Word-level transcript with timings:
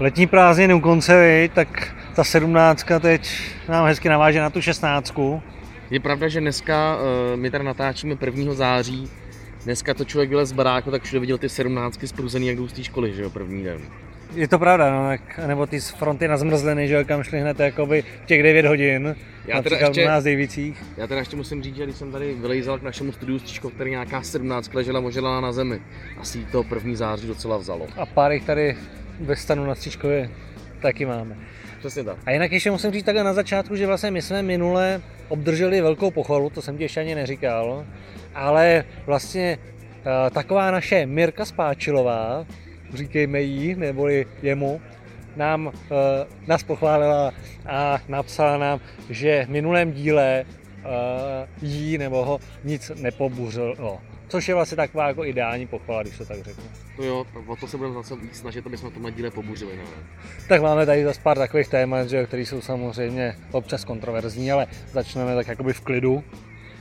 Letní 0.00 0.26
prázdniny 0.26 0.74
u 0.74 0.80
konce, 0.80 1.48
tak 1.54 1.94
ta 2.14 2.24
sedmnáctka 2.24 3.00
teď 3.00 3.30
nám 3.68 3.86
hezky 3.86 4.08
naváže 4.08 4.40
na 4.40 4.50
tu 4.50 4.62
šestnáctku. 4.62 5.42
Je 5.90 6.00
pravda, 6.00 6.28
že 6.28 6.40
dneska 6.40 6.96
uh, 6.96 7.40
my 7.40 7.50
tady 7.50 7.64
natáčíme 7.64 8.16
1. 8.24 8.54
září. 8.54 9.10
Dneska 9.64 9.94
to 9.94 10.04
člověk 10.04 10.30
vylez 10.30 10.48
z 10.48 10.52
baráku, 10.52 10.90
tak 10.90 11.02
všude 11.02 11.20
viděl 11.20 11.38
ty 11.38 11.48
sedmnáctky 11.48 12.08
spruzený, 12.08 12.46
jak 12.46 12.56
jdou 12.56 12.68
z 12.68 12.72
té 12.72 12.84
školy, 12.84 13.12
že 13.12 13.22
jo, 13.22 13.30
první 13.30 13.64
den. 13.64 13.80
Je 14.34 14.48
to 14.48 14.58
pravda, 14.58 14.90
no, 14.90 15.12
jak, 15.12 15.38
nebo 15.46 15.66
ty 15.66 15.80
z 15.80 15.90
fronty 15.90 16.28
na 16.28 16.36
zmrzliny, 16.36 16.88
že 16.88 16.94
jo, 16.94 17.04
kam 17.04 17.22
šli 17.22 17.40
hned 17.40 17.60
jakoby 17.60 18.02
v 18.02 18.26
těch 18.26 18.42
9 18.42 18.66
hodin. 18.66 19.16
Já 19.46 19.62
teda 19.62 19.76
ještě- 19.76 20.04
u 20.04 20.08
nás 20.08 20.24
Dejvicích. 20.24 20.82
Já 20.96 21.06
teda 21.06 21.20
ještě 21.20 21.36
musím 21.36 21.62
říct, 21.62 21.76
že 21.76 21.84
když 21.84 21.96
jsem 21.96 22.12
tady 22.12 22.34
vylejzal 22.34 22.78
k 22.78 22.82
našemu 22.82 23.12
studiu 23.12 23.38
s 23.38 23.42
Číškou, 23.42 23.68
který 23.68 23.90
nějaká 23.90 24.22
17 24.22 24.74
ležela 24.74 25.00
možela 25.00 25.40
na 25.40 25.52
zemi, 25.52 25.80
asi 26.20 26.46
to 26.52 26.62
první 26.64 26.96
září 26.96 27.26
docela 27.26 27.56
vzalo. 27.56 27.86
A 27.96 28.06
pár 28.06 28.32
jich 28.32 28.44
tady 28.44 28.76
ve 29.20 29.36
stanu 29.36 29.66
na 29.66 29.74
Stříčkově 29.74 30.30
taky 30.82 31.06
máme. 31.06 31.36
Přesně 31.78 32.04
tak. 32.04 32.16
A 32.26 32.30
jinak 32.30 32.52
ještě 32.52 32.70
musím 32.70 32.90
říct 32.90 33.04
takhle 33.04 33.24
na 33.24 33.32
začátku, 33.32 33.76
že 33.76 33.86
vlastně 33.86 34.10
my 34.10 34.22
jsme 34.22 34.42
minule 34.42 35.00
obdrželi 35.28 35.80
velkou 35.80 36.10
pochvalu, 36.10 36.50
to 36.50 36.62
jsem 36.62 36.76
ti 36.76 36.82
ještě 36.82 37.00
ani 37.00 37.14
neříkal, 37.14 37.86
ale 38.34 38.84
vlastně 39.06 39.58
eh, 39.98 40.30
taková 40.30 40.70
naše 40.70 41.06
Mirka 41.06 41.44
Spáčilová, 41.44 42.46
říkejme 42.94 43.40
jí, 43.40 43.74
neboli 43.74 44.26
jemu, 44.42 44.80
nám, 45.36 45.66
uh, 45.66 45.72
nás 46.46 46.62
pochválila 46.62 47.32
a 47.66 47.98
napsala 48.08 48.58
nám, 48.58 48.80
že 49.10 49.44
v 49.44 49.50
minulém 49.50 49.92
díle 49.92 50.44
uh, 50.44 51.68
jí 51.68 51.98
nebo 51.98 52.24
ho 52.24 52.38
nic 52.64 52.92
nepobuřilo. 53.00 54.00
Což 54.30 54.48
je 54.48 54.54
vlastně 54.54 54.76
taková 54.76 55.08
jako 55.08 55.24
ideální 55.24 55.66
pochvala, 55.66 56.02
když 56.02 56.18
to 56.18 56.24
tak 56.24 56.44
řeknu. 56.44 56.64
To 56.96 57.04
jo, 57.04 57.26
tak 57.34 57.48
o 57.48 57.56
to 57.56 57.66
se 57.66 57.76
budeme 57.76 57.94
zase 57.94 58.16
víc 58.16 58.38
snažit, 58.38 58.66
aby 58.66 58.76
jsme 58.76 58.90
to 58.90 59.00
na 59.00 59.10
díle 59.10 59.30
pobuřili. 59.30 59.76
No. 59.76 59.84
Tak 60.48 60.62
máme 60.62 60.86
tady 60.86 61.04
zase 61.04 61.20
pár 61.20 61.38
takových 61.38 61.68
témat, 61.68 62.08
že, 62.08 62.26
které 62.26 62.42
jsou 62.42 62.60
samozřejmě 62.60 63.36
občas 63.52 63.84
kontroverzní, 63.84 64.52
ale 64.52 64.66
začneme 64.92 65.34
tak 65.34 65.48
jakoby 65.48 65.72
v 65.72 65.80
klidu. 65.80 66.24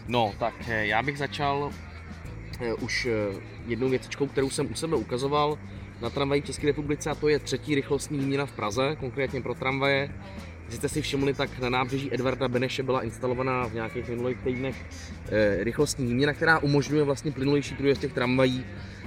no, 0.07 0.33
tak 0.39 0.53
eh, 0.67 0.85
já 0.85 1.03
bych 1.03 1.17
začal 1.17 1.71
eh, 2.61 2.73
už 2.73 3.05
eh, 3.05 3.39
jednou 3.67 3.89
věcičkou, 3.89 4.27
kterou 4.27 4.49
jsem 4.49 4.71
u 4.71 4.75
sebe 4.75 4.95
ukazoval 4.95 5.57
na 6.01 6.09
tramvaji 6.09 6.41
v 6.41 6.45
České 6.45 6.67
republice 6.67 7.09
a 7.09 7.15
to 7.15 7.27
je 7.27 7.39
třetí 7.39 7.75
rychlostní 7.75 8.19
výměna 8.19 8.45
v 8.45 8.51
Praze, 8.51 8.95
konkrétně 8.99 9.41
pro 9.41 9.53
tramvaje. 9.53 10.09
Když 10.69 10.77
jste 10.77 10.89
si 10.89 11.01
všimli, 11.01 11.33
tak 11.33 11.59
na 11.59 11.69
nábřeží 11.69 12.13
Edvarda 12.13 12.47
Beneše 12.47 12.83
byla 12.83 13.01
instalovaná 13.01 13.67
v 13.67 13.73
nějakých 13.73 14.09
minulých 14.09 14.37
týdnech 14.37 14.75
eh, 15.31 15.63
rychlostní 15.63 16.05
výměna, 16.07 16.33
která 16.33 16.59
umožňuje 16.59 17.03
vlastně 17.03 17.31
plynulejší 17.31 17.75
průjezd 17.75 18.01
těch 18.01 18.13
tramvají. 18.13 18.65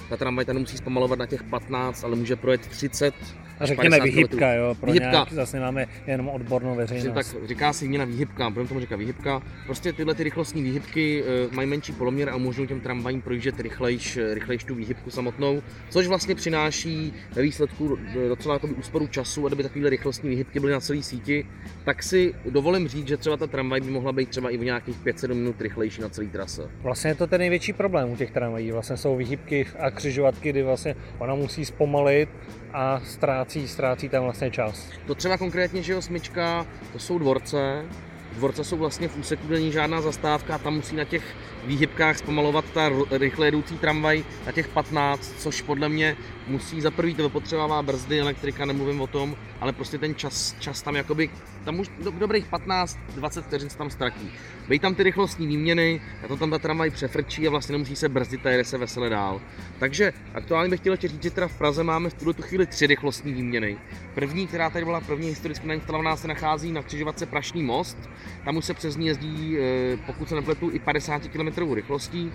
Ta 0.09 0.17
tramvaj 0.17 0.45
tady 0.45 0.59
musí 0.59 0.77
zpomalovat 0.77 1.19
na 1.19 1.27
těch 1.27 1.43
15, 1.43 2.05
ale 2.05 2.17
může 2.17 2.37
projet 2.37 2.61
30 2.61 3.15
A 3.52 3.52
až 3.63 3.69
řekněme 3.69 3.99
50 3.99 4.05
vyhybka, 4.15 4.37
kilometrů. 4.37 4.63
jo, 4.69 4.75
pro 4.75 4.87
Výhybka. 4.93 5.11
nějak, 5.11 5.33
zase 5.33 5.61
máme 5.61 5.87
jenom 6.07 6.29
odbornou 6.29 6.77
Přesně 6.77 6.95
veřejnost. 6.97 7.33
tak 7.33 7.49
říká 7.49 7.73
se 7.73 7.85
výměna 7.85 8.05
výhybka, 8.05 8.51
budeme 8.51 8.69
tomu 8.69 8.81
říkat 8.81 8.97
výhybka. 8.97 9.43
Prostě 9.67 9.93
tyhle 9.93 10.15
ty 10.15 10.23
rychlostní 10.23 10.63
výhybky 10.63 11.23
eh, 11.27 11.55
mají 11.55 11.69
menší 11.69 11.93
poloměr 11.93 12.29
a 12.29 12.37
umožňují 12.37 12.69
těm 12.69 12.81
tramvajím 12.81 13.23
projíždět 13.23 13.61
rychlejš, 13.61 14.17
eh, 14.17 14.35
rychlejš 14.35 14.65
tu 14.65 14.75
výhybku 14.75 15.11
samotnou, 15.11 15.63
což 15.91 16.07
vlastně 16.07 16.35
přináší 16.35 17.13
ve 17.33 17.43
výsledku 17.43 17.99
docela 18.29 18.55
jakoby 18.55 18.75
úsporu 18.75 19.07
času, 19.07 19.47
a 19.47 19.49
kdyby 19.49 19.63
takovéhle 19.63 19.91
rychlostní 19.91 20.31
výhybky 20.31 20.61
byly 20.61 20.73
na 20.73 20.81
celé 20.81 21.03
síti, 21.03 21.47
tak 21.85 22.03
si 22.03 22.35
dovolím 22.51 22.89
říct, 22.89 23.09
že 23.09 23.17
třeba 23.17 23.37
ta 23.37 23.47
tramvaj 23.47 23.81
by 23.81 23.91
mohla 23.91 24.13
být 24.13 24.29
třeba 24.29 24.51
i 24.51 24.59
o 24.59 24.63
nějakých 24.63 24.97
5-7 25.05 25.35
minut 25.35 25.61
rychlejší 25.61 26.01
na 26.03 26.09
celé 26.09 26.27
trase. 26.27 26.63
Vlastně 26.83 27.11
je 27.11 27.15
to 27.15 27.27
ten 27.27 27.39
největší 27.39 27.73
problém 27.73 28.11
u 28.11 28.17
těch 28.17 28.31
tramvají. 28.31 28.71
Vlastně 28.73 28.97
jsou 28.97 29.17
vyhybky 29.17 29.67
a 29.79 29.91
křižovatky, 29.91 30.51
kdy 30.51 30.63
vlastně 30.63 30.95
ona 31.19 31.35
musí 31.35 31.65
zpomalit 31.65 32.29
a 32.73 33.01
ztrácí, 33.05 33.69
ztrácí 33.69 34.09
tam 34.09 34.25
vlastně 34.25 34.51
čas. 34.51 34.89
To 35.07 35.15
třeba 35.15 35.39
konkrétně, 35.39 35.83
že 35.83 35.93
jo, 35.93 36.03
smyčka, 36.03 36.67
to 36.93 36.99
jsou 36.99 37.19
dvorce. 37.19 37.85
Dvorce 38.33 38.65
jsou 38.65 38.77
vlastně 38.77 39.09
v 39.09 39.17
úseku, 39.17 39.47
kde 39.47 39.57
není 39.57 39.73
žádná 39.73 40.01
zastávka 40.01 40.59
tam 40.59 40.75
musí 40.75 40.97
na 40.97 41.05
těch 41.05 41.23
výhybkách 41.65 42.19
zpomalovat 42.19 42.65
ta 42.75 42.91
rychle 43.11 43.47
jedoucí 43.47 43.79
tramvaj 43.79 44.25
na 44.47 44.53
těch 44.53 44.69
15, 44.69 45.35
což 45.39 45.63
podle 45.63 45.89
mě 45.89 46.17
musí 46.47 46.81
za 46.81 46.91
prvý 46.91 47.15
to 47.15 47.31
potřebová 47.31 47.83
brzdy, 47.83 48.21
elektrika, 48.21 48.65
nemluvím 48.65 49.01
o 49.01 49.07
tom, 49.07 49.37
ale 49.61 49.73
prostě 49.73 49.99
ten 49.99 50.15
čas, 50.15 50.57
čas 50.59 50.83
tam 50.83 50.97
jakoby, 50.97 51.31
tam 51.65 51.81
už 51.81 51.91
do, 52.05 52.11
dobrých 52.11 52.51
15-20 52.51 53.43
vteřin 53.43 53.71
se 53.71 53.79
tam 53.79 53.91
ztratí. 53.91 54.33
Bej 54.69 54.79
tam 54.79 54.95
ty 54.95 55.03
rychlostní 55.03 55.47
výměny, 55.47 56.01
a 56.25 56.29
to 56.29 56.37
tam 56.37 56.51
ta 56.51 56.59
tramvaj 56.59 56.91
přefrčí 56.91 57.47
a 57.47 57.51
vlastně 57.51 57.73
nemusí 57.73 57.97
se 57.97 58.09
brzdit 58.09 58.47
a 58.47 58.51
jede 58.51 58.65
se 58.65 58.79
vesele 58.79 59.09
dál. 59.09 59.41
Takže 59.79 60.13
aktuálně 60.35 60.71
bych 60.71 60.81
chtěl 60.81 60.97
říct, 60.97 61.23
že 61.23 61.31
teda 61.31 61.49
v 61.49 61.59
Praze 61.59 61.85
máme 61.85 62.11
v 62.11 62.15
tuhle 62.15 62.35
tu 62.35 62.43
chvíli 62.43 62.67
tři 62.67 62.87
rychlostní 62.87 63.33
výměny. 63.33 63.79
První, 64.15 64.47
která 64.47 64.71
tady 64.71 64.85
byla 64.85 65.01
první 65.01 65.29
historicky 65.29 65.67
nainstalovaná, 65.67 66.17
se 66.17 66.29
nachází 66.29 66.73
na 66.73 66.83
křižovatce 66.83 67.27
Prašný 67.27 67.63
most. 67.63 67.99
Tam 68.45 68.57
už 68.57 68.65
se 68.65 68.75
přes 68.75 68.97
ní 68.97 69.07
jezdí, 69.07 69.59
eh, 69.59 69.97
pokud 70.07 70.29
se 70.29 70.35
nepletu, 70.35 70.71
i 70.71 70.79
50 70.79 71.29
km 71.29 71.52
rychlostí. 71.75 72.33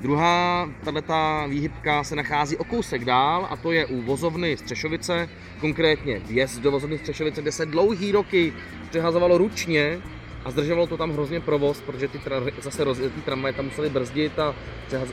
Druhá, 0.00 0.70
tato 0.84 1.48
výhybka 1.48 2.04
se 2.04 2.16
nachází 2.16 2.56
o 2.56 2.64
kousek 2.64 3.04
dál 3.04 3.46
a 3.50 3.56
to 3.56 3.72
je 3.72 3.86
u 3.86 4.02
vozovny 4.02 4.56
Střešovice, 4.56 5.28
konkrétně 5.60 6.18
vjezd 6.18 6.60
do 6.60 6.70
vozovny 6.70 6.98
Střešovice, 6.98 7.42
kde 7.42 7.52
se 7.52 7.66
dlouhý 7.66 8.12
roky 8.12 8.52
přehazovalo 8.90 9.38
ručně 9.38 9.98
a 10.44 10.50
zdržovalo 10.50 10.86
to 10.86 10.96
tam 10.96 11.10
hrozně 11.10 11.40
provoz, 11.40 11.80
protože 11.80 12.08
ty 12.08 12.18
tra- 12.18 12.52
zase 12.60 12.84
rozjetý 12.84 13.22
tramvaje 13.22 13.52
tam 13.52 13.64
museli 13.64 13.90
brzdit 13.90 14.38
a 14.38 14.54
přehaz, 14.86 15.08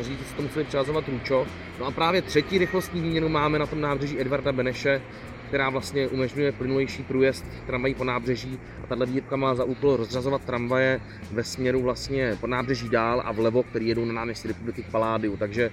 e, 0.00 0.04
si 0.04 0.34
to 0.36 0.42
museli 0.42 0.64
přehazovat 0.64 1.08
ručo. 1.08 1.46
No 1.80 1.86
a 1.86 1.90
právě 1.90 2.22
třetí 2.22 2.58
rychlostní 2.58 3.00
výměnu 3.00 3.28
máme 3.28 3.58
na 3.58 3.66
tom 3.66 3.80
nábřeží 3.80 4.20
Edvarda 4.20 4.52
Beneše, 4.52 5.02
která 5.54 5.70
vlastně 5.70 6.08
umožňuje 6.08 6.52
plynulejší 6.52 7.02
průjezd 7.02 7.44
tramvají 7.66 7.94
po 7.94 8.04
nábřeží 8.04 8.58
a 8.84 8.86
tahle 8.86 9.06
výhybka 9.06 9.36
má 9.36 9.54
za 9.54 9.64
úkol 9.64 9.96
rozřazovat 9.96 10.44
tramvaje 10.44 11.00
ve 11.32 11.44
směru 11.44 11.82
vlastně 11.82 12.36
po 12.40 12.46
nábřeží 12.46 12.88
dál 12.88 13.22
a 13.24 13.32
vlevo, 13.32 13.62
který 13.62 13.88
jedou 13.88 14.04
na 14.04 14.12
náměstí 14.12 14.48
republiky 14.48 14.82
k 14.82 14.90
Paládiu, 14.90 15.36
takže 15.36 15.70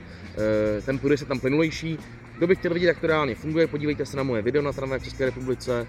e, 0.77 0.81
ten 0.81 0.99
průjezd 0.99 1.21
je 1.21 1.27
tam 1.27 1.39
plynulejší. 1.39 1.97
Kdo 2.37 2.47
by 2.47 2.55
chtěl 2.55 2.73
vidět, 2.73 2.87
jak 2.87 2.99
to 2.99 3.07
reálně 3.07 3.35
funguje, 3.35 3.67
podívejte 3.67 4.05
se 4.05 4.17
na 4.17 4.23
moje 4.23 4.41
video 4.41 4.61
na 4.61 4.73
tramvaje 4.73 4.99
v 4.99 5.03
České 5.03 5.25
republice 5.25 5.87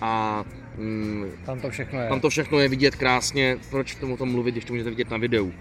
a 0.00 0.44
mm, 0.78 1.30
Tam 1.46 1.60
to 1.60 1.70
všechno 1.70 2.00
je. 2.00 2.08
tam 2.08 2.20
to 2.20 2.30
všechno 2.30 2.60
je 2.60 2.68
vidět 2.68 2.96
krásně, 2.96 3.58
proč 3.70 3.94
tomu 3.94 4.16
tom 4.16 4.32
mluvit, 4.32 4.52
když 4.52 4.64
to 4.64 4.72
můžete 4.72 4.90
vidět 4.90 5.10
na 5.10 5.16
videu. 5.16 5.52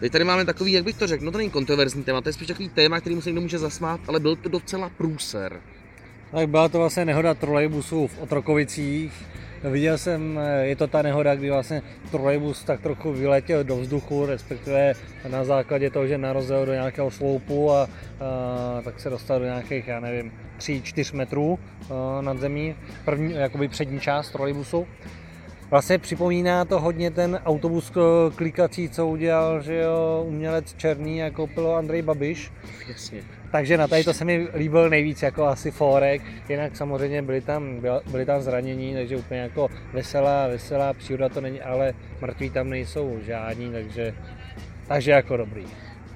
Teď 0.00 0.12
tady 0.12 0.24
máme 0.24 0.44
takový, 0.44 0.72
jak 0.72 0.84
bych 0.84 0.96
to 0.96 1.06
řekl, 1.06 1.24
no 1.24 1.32
to 1.32 1.38
není 1.38 1.50
kontroverzní 1.50 2.04
téma, 2.04 2.20
to 2.20 2.28
je 2.28 2.32
spíš 2.32 2.48
takový 2.48 2.68
téma, 2.68 3.00
který 3.00 3.22
se 3.22 3.28
někdo 3.28 3.40
může 3.40 3.58
zasmát, 3.58 4.00
ale 4.08 4.20
byl 4.20 4.36
to 4.36 4.48
docela 4.48 4.88
průser. 4.88 5.60
Tak 6.34 6.48
byla 6.48 6.68
to 6.68 6.78
vlastně 6.78 7.04
nehoda 7.04 7.34
trolejbusů 7.34 8.06
v 8.06 8.18
Otrokovicích. 8.18 9.12
Viděl 9.70 9.98
jsem, 9.98 10.38
eh, 10.38 10.66
je 10.66 10.76
to 10.76 10.86
ta 10.86 11.02
nehoda, 11.02 11.34
kdy 11.34 11.50
vlastně 11.50 11.82
trolejbus 12.10 12.64
tak 12.64 12.80
trochu 12.80 13.12
vyletěl 13.12 13.64
do 13.64 13.76
vzduchu, 13.76 14.26
respektive 14.26 14.94
na 15.28 15.44
základě 15.44 15.90
toho, 15.90 16.06
že 16.06 16.18
narazil 16.18 16.66
do 16.66 16.72
nějakého 16.72 17.10
sloupu 17.10 17.72
a, 17.72 17.82
a 17.82 17.88
tak 18.84 19.00
se 19.00 19.10
dostal 19.10 19.38
do 19.38 19.44
nějakých, 19.44 19.88
já 19.88 20.00
nevím, 20.00 20.32
3-4 20.58 21.14
metrů 21.14 21.58
a, 21.90 22.20
nad 22.20 22.38
zemí, 22.38 22.74
první, 23.04 23.34
jakoby 23.34 23.68
přední 23.68 24.00
část 24.00 24.30
trolejbusu. 24.30 24.86
Vlastně 25.74 25.98
připomíná 25.98 26.64
to 26.64 26.80
hodně 26.80 27.10
ten 27.10 27.40
autobus 27.44 27.92
klikací, 28.36 28.88
co 28.88 29.06
udělal 29.06 29.62
že 29.62 29.74
jo, 29.74 30.24
umělec 30.28 30.74
Černý 30.74 31.22
a 31.22 31.30
koupil 31.30 31.76
Andrej 31.76 32.02
Babiš. 32.02 32.52
Jasně. 32.88 33.22
Takže 33.52 33.76
na 33.76 33.88
tady 33.88 34.04
to 34.04 34.14
se 34.14 34.24
mi 34.24 34.48
líbil 34.54 34.90
nejvíc 34.90 35.22
jako 35.22 35.44
asi 35.44 35.70
Forek, 35.70 36.22
jinak 36.48 36.76
samozřejmě 36.76 37.22
byli 37.22 37.40
tam, 37.40 37.80
byli 38.10 38.26
tam 38.26 38.42
zranění, 38.42 38.94
takže 38.94 39.16
úplně 39.16 39.40
jako 39.40 39.68
veselá, 39.92 40.48
veselá 40.48 40.92
příroda 40.92 41.28
to 41.28 41.40
není, 41.40 41.60
ale 41.60 41.94
mrtví 42.20 42.50
tam 42.50 42.70
nejsou 42.70 43.18
žádní, 43.26 43.72
takže, 43.72 44.14
takže 44.88 45.10
jako 45.10 45.36
dobrý. 45.36 45.64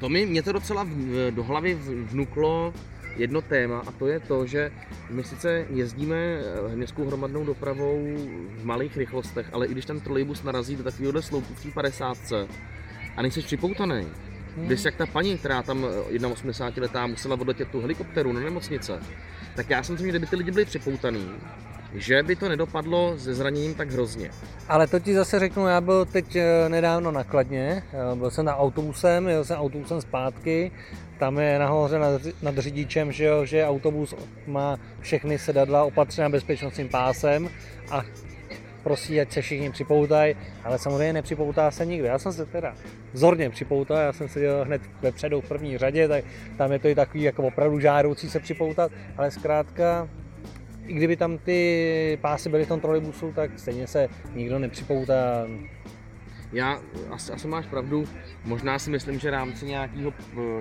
To 0.00 0.08
mi, 0.08 0.26
mě 0.26 0.42
to 0.42 0.52
docela 0.52 0.86
do 1.30 1.44
hlavy 1.44 1.74
vnuklo 1.84 2.72
jedno 3.16 3.42
téma 3.42 3.82
a 3.86 3.92
to 3.92 4.06
je 4.06 4.20
to, 4.20 4.46
že 4.46 4.72
my 5.10 5.24
sice 5.24 5.66
jezdíme 5.70 6.16
eh, 6.16 6.76
městskou 6.76 7.04
hromadnou 7.04 7.44
dopravou 7.44 7.98
v 8.56 8.64
malých 8.64 8.96
rychlostech, 8.96 9.46
ale 9.52 9.66
i 9.66 9.72
když 9.72 9.84
ten 9.84 10.00
trolejbus 10.00 10.42
narazí 10.42 10.76
do 10.76 10.84
takovéhohle 10.84 11.22
sloupu 11.22 11.54
v 11.54 11.62
té 11.62 11.70
50 11.70 12.18
a 13.16 13.22
nejsi 13.22 13.42
připoutaný, 13.42 14.06
když 14.56 14.84
jak 14.84 14.96
ta 14.96 15.06
paní, 15.06 15.38
která 15.38 15.62
tam 15.62 15.86
eh, 16.10 16.26
81 16.26 16.82
letá 16.82 17.06
musela 17.06 17.40
odletět 17.40 17.68
tu 17.68 17.80
helikopteru 17.80 18.32
na 18.32 18.40
nemocnice, 18.40 19.00
tak 19.56 19.70
já 19.70 19.82
si 19.82 19.92
myslím, 19.92 20.06
že 20.06 20.10
kdyby 20.10 20.26
ty 20.26 20.36
lidi 20.36 20.50
byli 20.50 20.64
připoutaný, 20.64 21.30
že 21.94 22.22
by 22.22 22.36
to 22.36 22.48
nedopadlo 22.48 23.18
se 23.18 23.34
zraněním 23.34 23.74
tak 23.74 23.90
hrozně. 23.90 24.30
Ale 24.68 24.86
to 24.86 25.00
ti 25.00 25.14
zase 25.14 25.38
řeknu, 25.38 25.66
já 25.66 25.80
byl 25.80 26.04
teď 26.04 26.36
eh, 26.36 26.68
nedávno 26.68 27.10
na 27.10 27.24
Kladně, 27.24 27.82
eh, 27.92 28.16
byl 28.16 28.30
jsem 28.30 28.44
na 28.44 28.56
autobusem, 28.56 29.28
jel 29.28 29.44
jsem 29.44 29.56
autobusem 29.56 30.00
zpátky, 30.00 30.70
tam 31.18 31.38
je 31.38 31.58
nahoře 31.58 31.98
nad, 31.98 32.22
nad 32.42 32.58
řidičem, 32.58 33.12
že, 33.12 33.24
jo, 33.24 33.44
že 33.44 33.66
autobus 33.66 34.14
má 34.46 34.76
všechny 35.00 35.38
sedadla 35.38 35.84
opatřené 35.84 36.28
bezpečnostním 36.28 36.88
pásem 36.88 37.50
a 37.90 38.02
prosí, 38.82 39.20
ať 39.20 39.32
se 39.32 39.40
všichni 39.42 39.70
připoutají, 39.70 40.34
ale 40.64 40.78
samozřejmě 40.78 41.12
nepřipoutá 41.12 41.70
se 41.70 41.86
nikdo. 41.86 42.06
Já 42.06 42.18
jsem 42.18 42.32
se 42.32 42.46
teda 42.46 42.74
vzorně 43.12 43.50
připoutal, 43.50 43.96
já 43.96 44.12
jsem 44.12 44.28
seděl 44.28 44.64
hned 44.64 44.82
vepředu 45.02 45.40
v 45.40 45.48
první 45.48 45.78
řadě, 45.78 46.08
tak 46.08 46.24
tam 46.58 46.72
je 46.72 46.78
to 46.78 46.88
i 46.88 46.94
takový 46.94 47.22
jako 47.22 47.42
opravdu 47.42 47.80
žádoucí 47.80 48.30
se 48.30 48.40
připoutat, 48.40 48.92
ale 49.16 49.30
zkrátka 49.30 50.08
i 50.88 50.94
kdyby 50.94 51.16
tam 51.16 51.38
ty 51.38 52.18
pásy 52.20 52.48
byly 52.48 52.64
v 52.64 52.68
tom 52.68 52.80
trolejbusu, 52.80 53.32
tak 53.32 53.58
stejně 53.58 53.86
se 53.86 54.08
nikdo 54.34 54.58
nepřipoutá. 54.58 55.46
Já 56.52 56.80
asi, 57.10 57.32
asi 57.32 57.48
máš 57.48 57.66
pravdu. 57.66 58.04
Možná 58.44 58.78
si 58.78 58.90
myslím, 58.90 59.18
že 59.18 59.30
rámci 59.30 59.66
nějakého, 59.66 60.12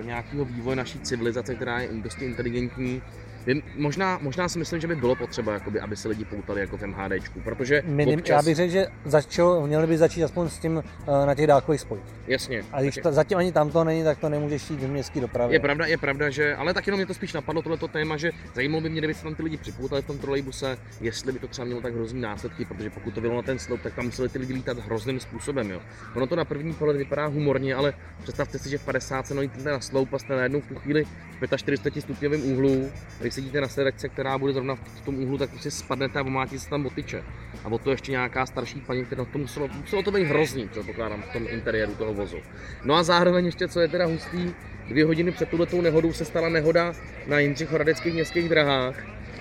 nějakého 0.02 0.44
vývoje 0.44 0.76
naší 0.76 1.00
civilizace, 1.00 1.54
která 1.54 1.80
je 1.80 1.88
dosti 1.92 2.24
inteligentní, 2.24 3.02
Vím, 3.48 3.62
možná, 3.76 4.18
možná 4.22 4.48
si 4.48 4.58
myslím, 4.58 4.80
že 4.80 4.86
by 4.86 4.96
bylo 4.96 5.16
potřeba, 5.16 5.52
jakoby, 5.52 5.80
aby 5.80 5.96
se 5.96 6.08
lidi 6.08 6.24
poutali 6.24 6.60
jako 6.60 6.76
v 6.76 6.82
MHDčku, 6.82 7.40
protože 7.40 7.82
Minim, 7.86 8.18
občas... 8.18 8.34
Já 8.34 8.42
bych 8.42 8.56
řekl, 8.56 8.72
že 8.72 8.86
začal, 9.04 9.66
měli 9.66 9.86
by 9.86 9.98
začít 9.98 10.24
aspoň 10.24 10.48
s 10.48 10.58
tím 10.58 10.76
uh, 10.76 10.82
na 11.26 11.34
těch 11.34 11.46
dálkových 11.46 11.80
spojích. 11.80 12.04
Jasně. 12.26 12.64
A 12.72 12.82
když 12.82 12.94
ta, 12.94 13.12
zatím 13.12 13.38
ani 13.38 13.52
tam 13.52 13.70
to 13.70 13.84
není, 13.84 14.04
tak 14.04 14.18
to 14.18 14.28
nemůžeš 14.28 14.70
jít 14.70 14.80
v 14.80 14.88
městské 14.88 15.20
dopravě. 15.20 15.56
Je 15.56 15.60
pravda, 15.60 15.86
je 15.86 15.98
pravda, 15.98 16.30
že, 16.30 16.54
ale 16.56 16.74
tak 16.74 16.86
jenom 16.86 16.98
mě 16.98 17.06
to 17.06 17.14
spíš 17.14 17.32
napadlo 17.32 17.62
tohleto 17.62 17.88
téma, 17.88 18.16
že 18.16 18.30
zajímalo 18.54 18.80
by 18.80 18.90
mě, 18.90 19.00
kdyby 19.00 19.14
se 19.14 19.22
tam 19.22 19.34
ty 19.34 19.42
lidi 19.42 19.56
připoutali 19.56 20.02
v 20.02 20.06
tom 20.06 20.18
trolejbuse, 20.18 20.78
jestli 21.00 21.32
by 21.32 21.38
to 21.38 21.48
třeba 21.48 21.64
mělo 21.64 21.80
tak 21.80 21.94
hrozný 21.94 22.20
následky, 22.20 22.64
protože 22.64 22.90
pokud 22.90 23.14
to 23.14 23.20
bylo 23.20 23.36
na 23.36 23.42
ten 23.42 23.58
sloup, 23.58 23.80
tak 23.82 23.94
tam 23.94 24.04
museli 24.04 24.28
ty 24.28 24.38
lidi 24.38 24.52
lítat 24.52 24.78
hrozným 24.78 25.20
způsobem. 25.20 25.70
Jo. 25.70 25.80
Ono 26.14 26.26
to 26.26 26.36
na 26.36 26.44
první 26.44 26.74
pohled 26.74 26.96
vypadá 26.96 27.26
humorně, 27.26 27.74
ale 27.74 27.94
představte 28.22 28.58
si, 28.58 28.70
že 28.70 28.78
v 28.78 28.84
50 28.84 29.26
se 29.26 29.34
na 29.64 29.80
sloup 29.80 30.14
a 30.14 30.18
jste 30.18 30.36
najednou 30.36 30.60
v 30.60 30.66
tu 30.66 30.74
chvíli 30.74 31.04
v 31.40 31.56
45 31.56 32.02
stupňovém 32.02 32.52
úhlu, 32.52 32.90
když 33.20 33.37
sedíte 33.38 33.60
na 33.60 33.68
sedačce, 33.68 34.08
která 34.08 34.38
bude 34.38 34.52
zrovna 34.52 34.74
v 34.74 35.00
tom 35.00 35.22
úhlu, 35.22 35.38
tak 35.38 35.50
prostě 35.50 35.70
spadnete 35.70 36.18
a 36.18 36.22
omlátí 36.22 36.58
se 36.58 36.70
tam 36.70 36.82
botyče. 36.82 37.22
A 37.64 37.68
o 37.68 37.78
to 37.78 37.90
ještě 37.90 38.12
nějaká 38.12 38.46
starší 38.46 38.80
paní, 38.80 39.04
která 39.04 39.24
to 39.24 39.38
muselo, 39.38 39.68
muselo 39.68 40.02
to 40.02 40.10
být 40.10 40.24
hrozný, 40.24 40.68
co 40.68 40.82
pokládám 40.82 41.22
v 41.22 41.32
tom 41.32 41.46
interiéru 41.48 41.94
toho 41.94 42.14
vozu. 42.14 42.36
No 42.84 42.94
a 42.94 43.02
zároveň 43.02 43.46
ještě, 43.46 43.68
co 43.68 43.80
je 43.80 43.88
teda 43.88 44.06
hustý, 44.06 44.54
dvě 44.88 45.04
hodiny 45.04 45.32
před 45.32 45.48
touto 45.48 45.82
nehodou 45.82 46.12
se 46.12 46.24
stala 46.24 46.48
nehoda 46.48 46.92
na 47.26 47.38
Jindřichoradeckých 47.38 48.14
městských 48.14 48.48
drahách, 48.48 48.94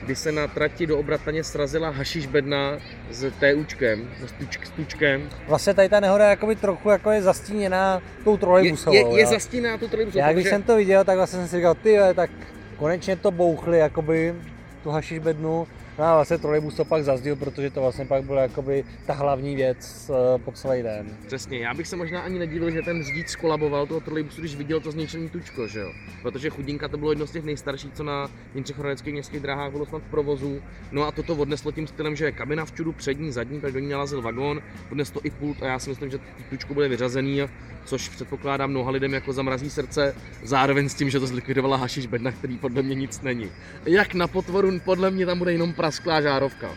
kdy 0.03 0.15
se 0.15 0.31
na 0.31 0.47
trati 0.47 0.87
do 0.87 0.99
Obrataně 0.99 1.43
srazila 1.43 1.89
hašiš 1.89 2.27
bedna 2.27 2.77
s 3.11 3.31
TUčkem, 3.39 4.09
s, 4.25 4.31
tuč, 4.31 4.59
s 4.63 4.69
tučkem. 4.69 5.29
Vlastně 5.47 5.73
tady 5.73 5.89
ta 5.89 5.99
nehoda 5.99 6.29
jakoby 6.29 6.55
trochu 6.55 6.89
jako 6.89 7.11
je 7.11 7.21
zastíněná 7.21 8.01
tou 8.23 8.37
trolejbusovou. 8.37 8.95
Je, 8.95 9.01
je, 9.01 9.19
je 9.19 9.25
zastíněná 9.25 9.77
tou 9.77 9.87
trolejbusovou. 9.87 10.25
Já 10.25 10.33
když 10.33 10.43
protože... 10.43 10.49
jsem 10.49 10.63
to 10.63 10.75
viděl, 10.75 11.03
tak 11.03 11.17
vlastně 11.17 11.39
jsem 11.39 11.47
si 11.47 11.55
říkal, 11.55 11.75
ty 11.75 11.97
tak 12.15 12.29
konečně 12.77 13.15
to 13.15 13.31
bouchli 13.31 13.79
jakoby 13.79 14.35
tu 14.83 14.89
hašiš 14.89 15.19
bednu 15.19 15.67
No 15.97 16.03
a 16.05 16.15
vlastně 16.15 16.37
trolejbus 16.37 16.73
to 16.73 16.85
pak 16.85 17.03
zazdil, 17.03 17.35
protože 17.35 17.69
to 17.69 17.81
vlastně 17.81 18.05
pak 18.05 18.23
byla 18.23 18.41
jakoby 18.41 18.83
ta 19.05 19.13
hlavní 19.13 19.55
věc 19.55 20.09
uh, 20.09 20.41
po 20.41 20.51
celý 20.51 20.83
den. 20.83 21.17
Přesně, 21.27 21.59
já 21.59 21.73
bych 21.73 21.87
se 21.87 21.95
možná 21.95 22.21
ani 22.21 22.39
nedivil, 22.39 22.71
že 22.71 22.81
ten 22.81 23.03
řidič 23.03 23.27
skolaboval 23.27 23.87
toho 23.87 23.99
trolejbusu, 23.99 24.41
když 24.41 24.55
viděl 24.55 24.79
to 24.79 24.91
zničený 24.91 25.29
tučko, 25.29 25.67
že 25.67 25.79
jo? 25.79 25.91
Protože 26.21 26.49
chudinka 26.49 26.87
to 26.87 26.97
bylo 26.97 27.11
jedno 27.11 27.27
z 27.27 27.31
těch 27.31 27.43
nejstarších, 27.43 27.93
co 27.93 28.03
na 28.03 28.29
Jindřichoradeckých 28.55 29.13
městských 29.13 29.39
dráhách 29.39 29.71
bylo 29.71 29.85
snad 29.85 30.01
v 30.01 30.11
provozu. 30.11 30.61
No 30.91 31.07
a 31.07 31.11
toto 31.11 31.35
odneslo 31.35 31.71
tím 31.71 31.87
stylem, 31.87 32.15
že 32.15 32.31
kabina 32.31 32.65
v 32.65 32.71
čudu 32.71 32.91
přední, 32.91 33.31
zadní, 33.31 33.61
tak 33.61 33.73
do 33.73 33.79
ní 33.79 33.89
nalazil 33.89 34.21
vagón, 34.21 34.61
odnes 34.91 35.11
to 35.11 35.19
i 35.23 35.29
pult 35.29 35.63
a 35.63 35.67
já 35.67 35.79
si 35.79 35.89
myslím, 35.89 36.09
že 36.09 36.19
tučko 36.49 36.73
bude 36.73 36.87
vyřazený, 36.87 37.41
což 37.85 38.09
předpokládám 38.09 38.69
mnoha 38.69 38.91
lidem 38.91 39.13
jako 39.13 39.33
zamrazí 39.33 39.69
srdce, 39.69 40.15
zároveň 40.43 40.89
s 40.89 40.93
tím, 40.93 41.09
že 41.09 41.19
to 41.19 41.27
zlikvidovala 41.27 41.77
hašiš 41.77 42.05
bedna, 42.05 42.31
který 42.31 42.57
podle 42.57 42.81
mě 42.81 42.95
nic 42.95 43.21
není. 43.21 43.51
Jak 43.85 44.13
na 44.13 44.27
potvoru, 44.27 44.79
podle 44.79 45.11
mě 45.11 45.25
tam 45.25 45.37
bude 45.37 45.51
jenom 45.51 45.73
prasklá 45.87 46.21
žárovka, 46.21 46.69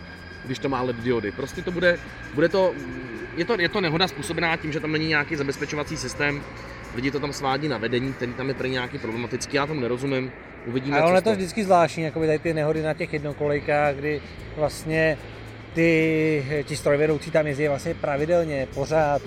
když 0.45 0.59
to 0.59 0.69
má 0.69 0.83
LED 0.83 0.97
diody. 0.97 1.33
Prostě 1.33 1.63
to 1.63 1.71
bude, 1.71 1.99
bude 2.35 2.49
to, 2.49 2.75
je 3.37 3.45
to, 3.45 3.61
je 3.61 3.69
to 3.69 3.81
nehoda 3.81 4.09
způsobená 4.09 4.57
tím, 4.57 4.73
že 4.73 4.81
tam 4.81 4.93
není 4.93 5.09
nějaký 5.09 5.37
zabezpečovací 5.37 5.97
systém, 5.97 6.43
lidi 6.95 7.11
to 7.11 7.21
tam 7.21 7.33
svádí 7.33 7.69
na 7.69 7.79
vedení, 7.79 8.13
který 8.13 8.33
tam 8.33 8.49
je 8.49 8.55
pro 8.55 8.67
nějaký 8.67 8.99
problematický, 8.99 9.57
já 9.57 9.67
tomu 9.67 9.81
nerozumím. 9.81 10.33
Uvidíme. 10.67 10.99
Ale 10.99 11.07
ono 11.07 11.17
je 11.17 11.23
to 11.23 11.33
vždycky 11.33 11.65
zvláštní, 11.65 12.03
jako 12.03 12.21
tady 12.21 12.39
ty 12.39 12.55
nehody 12.55 12.83
na 12.83 12.95
těch 12.95 13.13
jednokolejkách, 13.13 13.95
kdy 13.95 14.21
vlastně 14.57 15.19
ty, 15.75 16.65
ti 16.65 16.77
strojvedoucí 16.77 17.31
tam 17.31 17.47
jezdí 17.47 17.69
vlastně 17.69 17.95
pravidelně, 17.95 18.69
pořád, 18.75 19.23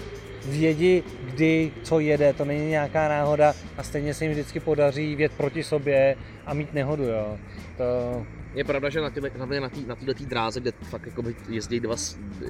vědí, 0.45 1.03
kdy 1.24 1.71
co 1.83 2.00
jede, 2.00 2.33
to 2.33 2.45
není 2.45 2.69
nějaká 2.69 3.09
náhoda 3.09 3.53
a 3.77 3.83
stejně 3.83 4.13
se 4.13 4.25
jim 4.25 4.31
vždycky 4.31 4.59
podaří 4.59 5.15
vět 5.15 5.31
proti 5.31 5.63
sobě 5.63 6.15
a 6.45 6.53
mít 6.53 6.74
nehodu, 6.74 7.03
jo. 7.03 7.38
To, 7.77 8.25
je 8.56 8.64
pravda, 8.64 8.90
že 8.90 9.02
na, 9.02 9.10
tyhle, 9.10 9.32
na, 9.60 9.70
tý, 9.70 9.86
na 9.86 9.96
této 9.96 10.26
dráze, 10.26 10.60
kde 10.60 10.72
fakt 10.72 11.06
jako 11.06 11.24
jezdí 11.50 11.80
dva, 11.80 11.98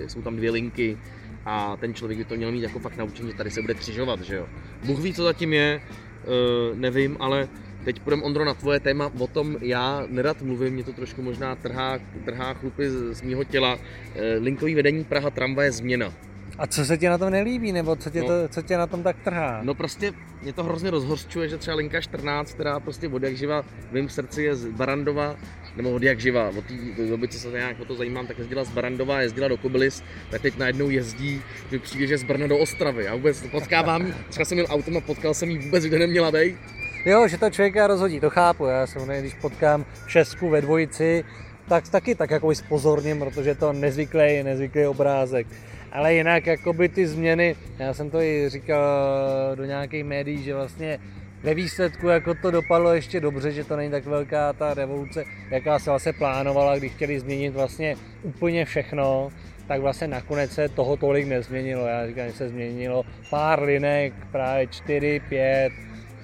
jsou 0.08 0.22
tam 0.22 0.36
dvě 0.36 0.52
linky 0.52 0.98
a 1.46 1.78
ten 1.78 1.94
člověk 1.94 2.18
by 2.18 2.26
to 2.26 2.36
měl 2.36 2.52
mít 2.52 2.62
jako 2.62 2.80
fakt 2.80 2.98
naučený, 2.98 3.32
že 3.32 3.38
tady 3.38 3.52
se 3.52 3.62
bude 3.62 3.74
křižovat, 3.74 4.22
že 4.22 4.36
jo. 4.36 4.48
Bůh 4.84 5.00
ví, 5.00 5.14
co 5.14 5.24
zatím 5.24 5.54
je, 5.54 5.82
uh, 5.82 6.78
nevím, 6.78 7.18
ale 7.20 7.48
teď 7.86 8.00
půjdem 8.00 8.24
Ondro 8.24 8.46
na 8.46 8.54
tvoje 8.54 8.80
téma, 8.80 9.12
o 9.20 9.28
tom 9.28 9.58
já 9.62 10.04
nerad 10.10 10.42
mluvím, 10.42 10.74
mě 10.74 10.84
to 10.84 10.94
trošku 10.94 11.22
možná 11.22 11.56
trhá, 11.56 12.00
trhá 12.26 12.54
chlupy 12.54 12.90
z, 12.90 13.14
z 13.14 13.22
mýho 13.22 13.44
těla. 13.44 13.76
Uh, 13.76 13.82
linkový 14.44 14.76
vedení 14.76 15.04
Praha 15.04 15.30
tramvaje 15.30 15.72
změna. 15.72 16.14
A 16.58 16.68
co 16.68 16.86
se 16.86 16.98
ti 16.98 17.10
na 17.10 17.18
tom 17.18 17.30
nelíbí, 17.30 17.72
nebo 17.72 17.96
co 17.96 18.10
tě, 18.10 18.22
no, 18.22 18.28
to, 18.28 18.34
co 18.50 18.62
tě 18.62 18.78
na 18.78 18.88
tom 18.88 19.04
tak 19.04 19.16
trhá? 19.24 19.60
No 19.64 19.76
prostě 19.76 20.14
mě 20.42 20.54
to 20.54 20.64
hrozně 20.64 20.92
rozhořčuje, 20.92 21.50
že 21.50 21.58
třeba 21.58 21.78
linka 21.78 22.02
14, 22.02 22.54
která 22.54 22.80
prostě 22.80 23.08
od 23.08 23.24
jak 23.24 23.38
živa 23.38 23.62
v 23.62 23.92
mém 23.92 24.10
srdci 24.10 24.44
je 24.44 24.56
z 24.56 24.66
Barandova, 24.66 25.36
nebo 25.76 25.92
od 25.92 26.04
jak 26.04 26.20
živa, 26.20 26.50
od 26.58 26.66
té 26.98 27.08
doby, 27.10 27.28
co 27.28 27.40
se 27.40 27.52
nějak 27.52 27.80
o 27.80 27.86
to 27.86 27.96
zajímám, 27.96 28.28
tak 28.28 28.38
jezdila 28.38 28.64
z 28.64 28.70
Barandova, 28.70 29.22
jezdila 29.22 29.48
do 29.48 29.58
Kobylis, 29.58 30.04
tak 30.32 30.42
teď 30.42 30.58
najednou 30.58 30.90
jezdí, 30.90 31.42
že 31.72 31.80
přijde, 31.80 32.08
že 32.08 32.18
z 32.18 32.24
Brna 32.24 32.48
do 32.48 32.58
Ostravy. 32.58 33.04
Já 33.04 33.16
vůbec 33.16 33.42
potkávám, 33.52 34.14
třeba 34.30 34.46
jsem 34.46 34.56
měl 34.56 34.68
autem 34.70 34.98
a 34.98 35.02
potkal 35.02 35.34
jsem 35.34 35.50
jí 35.50 35.58
vůbec, 35.58 35.84
kde 35.84 36.00
neměla 36.00 36.32
být. 36.32 36.58
Jo, 37.06 37.28
že 37.28 37.38
to 37.38 37.50
člověka 37.50 37.88
rozhodí, 37.88 38.20
to 38.20 38.30
chápu. 38.30 38.66
Já 38.66 38.88
jsem, 38.88 39.08
když 39.20 39.34
potkám 39.34 39.86
šestku 40.08 40.50
ve 40.50 40.62
dvojici, 40.62 41.24
tak 41.68 41.90
taky 41.90 42.16
tak 42.16 42.32
jako 42.32 42.56
spozorním, 42.56 43.20
protože 43.20 43.56
to 43.56 43.74
nezvyklý, 43.74 44.44
nezvyklý 44.44 44.86
obrázek. 44.86 45.48
Ale 45.94 46.14
jinak 46.14 46.48
jakoby 46.48 46.90
ty 46.90 47.08
změny, 47.08 47.56
já 47.80 47.94
jsem 47.94 48.10
to 48.10 48.22
i 48.22 48.50
říkal 48.50 48.82
do 49.56 49.66
nějakých 49.66 50.04
médií, 50.04 50.44
že 50.44 50.54
vlastně 50.54 51.00
ve 51.44 51.54
výsledku 51.54 52.08
jako 52.08 52.34
to 52.34 52.52
dopadlo 52.52 52.94
ještě 52.94 53.20
dobře, 53.20 53.52
že 53.52 53.64
to 53.64 53.76
není 53.76 53.92
tak 53.92 54.06
velká 54.06 54.54
ta 54.54 54.74
revoluce, 54.74 55.24
jaká 55.52 55.80
se 55.80 55.90
vlastně 55.90 56.14
plánovala, 56.14 56.78
když 56.78 56.92
chtěli 56.92 57.20
změnit 57.20 57.50
vlastně 57.50 57.96
úplně 58.24 58.66
všechno, 58.66 59.30
tak 59.68 59.82
vlastně 59.82 60.08
nakonec 60.08 60.52
se 60.52 60.70
toho 60.70 60.98
tolik 60.98 61.28
nezměnilo. 61.28 61.88
Já 61.88 62.08
říkám, 62.08 62.28
že 62.28 62.34
se 62.34 62.50
změnilo 62.50 63.04
pár 63.30 63.64
linek, 63.64 64.14
právě 64.32 64.68
4, 64.68 65.22
5, 65.30 65.74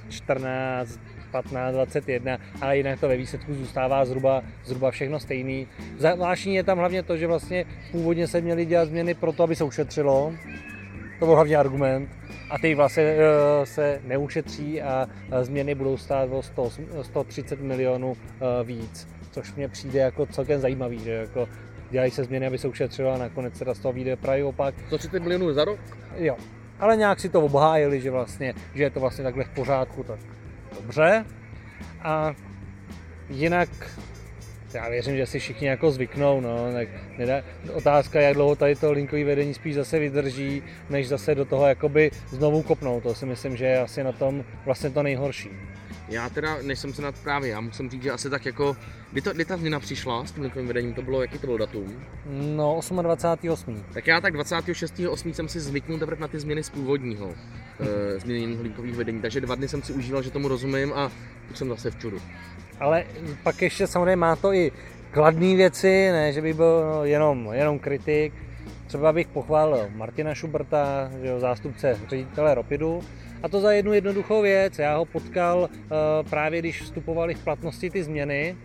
14, 0.10 1.00
15, 1.32 1.74
21, 1.74 2.38
ale 2.62 2.78
jinak 2.78 3.00
to 3.00 3.08
ve 3.08 3.18
výsledku 3.18 3.54
zůstává 3.54 4.06
zhruba, 4.06 4.44
zhruba 4.66 4.92
všechno 4.92 5.20
stejný. 5.20 5.68
Zvláštní 5.98 6.56
je 6.56 6.64
tam 6.64 6.78
hlavně 6.78 7.04
to, 7.04 7.18
že 7.18 7.28
vlastně 7.28 7.66
původně 7.92 8.28
se 8.28 8.42
měly 8.42 8.66
dělat 8.66 8.86
změny 8.86 9.14
proto, 9.14 9.44
aby 9.44 9.56
se 9.56 9.64
ušetřilo. 9.64 10.34
To 11.20 11.26
byl 11.26 11.36
hlavní 11.36 11.56
argument. 11.56 12.10
A 12.50 12.58
ty 12.58 12.76
vlastně 12.76 13.04
eh, 13.04 13.66
se 13.66 14.02
neušetří 14.04 14.82
a 14.82 15.08
změny 15.42 15.76
budou 15.76 15.98
stát 15.98 16.30
o 16.32 16.42
100, 16.42 16.72
130 17.02 17.62
milionů 17.62 18.18
eh, 18.18 18.64
víc, 18.64 19.08
což 19.32 19.54
mě 19.54 19.68
přijde 19.68 20.00
jako 20.00 20.26
celkem 20.26 20.60
zajímavý, 20.62 21.00
že 21.00 21.12
jako 21.12 21.50
dělají 21.90 22.12
se 22.12 22.24
změny, 22.24 22.48
aby 22.48 22.58
se 22.58 22.68
ušetřilo 22.68 23.12
a 23.12 23.18
nakonec 23.18 23.58
se 23.58 23.66
z 23.76 23.80
toho 23.80 23.94
vyjde 23.94 24.16
právě 24.16 24.46
opak. 24.46 24.76
130 24.88 25.20
milionů 25.20 25.54
za 25.54 25.66
rok? 25.66 25.80
Jo. 26.18 26.38
Ale 26.80 26.98
nějak 26.98 27.20
si 27.20 27.30
to 27.30 27.42
obhájili, 27.42 28.02
že 28.02 28.12
vlastně, 28.12 28.54
že 28.76 28.84
je 28.84 28.90
to 28.90 29.00
vlastně 29.00 29.24
takhle 29.24 29.44
v 29.44 29.50
pořádku, 29.50 30.04
tak 30.04 30.20
dobře. 30.90 31.26
A 32.02 32.34
jinak 33.30 33.70
já 34.74 34.90
věřím, 34.90 35.18
že 35.18 35.26
si 35.26 35.40
všichni 35.40 35.68
jako 35.68 35.92
zvyknou, 35.92 36.42
no, 36.42 36.74
tak 36.74 36.88
nedá, 37.18 37.44
otázka, 37.74 38.22
jak 38.22 38.34
dlouho 38.34 38.56
tady 38.56 38.76
to 38.76 38.92
linkový 38.92 39.24
vedení 39.24 39.54
spíš 39.54 39.76
zase 39.76 40.00
vydrží, 40.00 40.64
než 40.90 41.08
zase 41.08 41.36
do 41.36 41.46
toho 41.46 41.68
jakoby 41.68 42.12
znovu 42.30 42.62
kopnou, 42.64 43.02
to 43.02 43.16
si 43.16 43.26
myslím, 43.26 43.58
že 43.58 43.66
je 43.66 43.80
asi 43.80 44.04
na 44.04 44.12
tom 44.12 44.44
vlastně 44.66 44.90
to 44.90 45.04
nejhorší. 45.04 45.50
Já 46.10 46.30
teda, 46.30 46.58
než 46.62 46.80
jsem 46.80 46.94
se 46.94 47.02
nad 47.02 47.16
právě, 47.24 47.50
já 47.50 47.62
musím 47.62 47.90
říct, 47.90 48.04
že 48.04 48.12
asi 48.12 48.30
tak 48.30 48.46
jako, 48.46 48.78
kdy, 49.12 49.22
to, 49.22 49.34
kdy 49.34 49.46
ta 49.46 49.58
změna 49.58 49.80
přišla 49.80 50.26
s 50.26 50.32
tím 50.32 50.44
linkovým 50.44 50.68
vedením, 50.68 50.94
to 50.94 51.02
bylo, 51.02 51.22
jaký 51.22 51.38
to 51.40 51.48
byl 51.48 51.58
datum? 51.58 52.06
No, 52.56 52.80
28. 53.02 53.86
Tak 53.94 54.08
já 54.08 54.22
tak 54.22 54.36
26.8. 54.36 55.34
jsem 55.34 55.48
si 55.48 55.60
zvyknul 55.60 56.00
teprve 56.00 56.22
na 56.22 56.28
ty 56.28 56.40
změny 56.40 56.64
z 56.64 56.70
původního 56.70 57.34
e, 57.80 58.20
změněných 58.20 58.60
linkových 58.60 58.96
vedení, 58.96 59.22
takže 59.22 59.42
dva 59.42 59.56
dny 59.56 59.68
jsem 59.68 59.84
si 59.84 59.94
užíval, 59.94 60.22
že 60.22 60.32
tomu 60.32 60.48
rozumím 60.48 60.94
a 60.94 61.12
už 61.52 61.58
jsem 61.58 61.70
zase 61.70 61.92
v 61.92 61.96
čudu. 61.96 62.22
Ale 62.80 63.06
pak 63.44 63.62
ještě 63.62 63.88
samozřejmě 63.88 64.16
má 64.16 64.36
to 64.36 64.54
i 64.54 64.72
kladné 65.12 65.56
věci, 65.56 66.12
ne, 66.12 66.34
že 66.34 66.42
by 66.42 66.54
byl 66.54 67.02
jenom, 67.04 67.50
jenom 67.54 67.80
kritik. 67.80 68.34
Třeba 68.90 69.14
bych 69.14 69.28
pochválil 69.28 69.90
Martina 69.96 70.36
Schuberta, 70.36 71.12
že 71.22 71.28
jo, 71.28 71.40
zástupce 71.40 72.00
ředitele 72.10 72.56
Ropidu, 72.56 73.02
a 73.44 73.50
to 73.50 73.62
za 73.62 73.72
jednu 73.72 73.94
jednoduchou 73.94 74.42
věc. 74.42 74.80
Já 74.80 74.98
ho 74.98 75.06
potkal 75.06 75.60
uh, 75.60 75.70
právě, 76.30 76.60
když 76.60 76.82
vstupovaly 76.82 77.34
v 77.34 77.44
platnosti 77.44 77.90
ty 77.90 78.04
změny, 78.04 78.56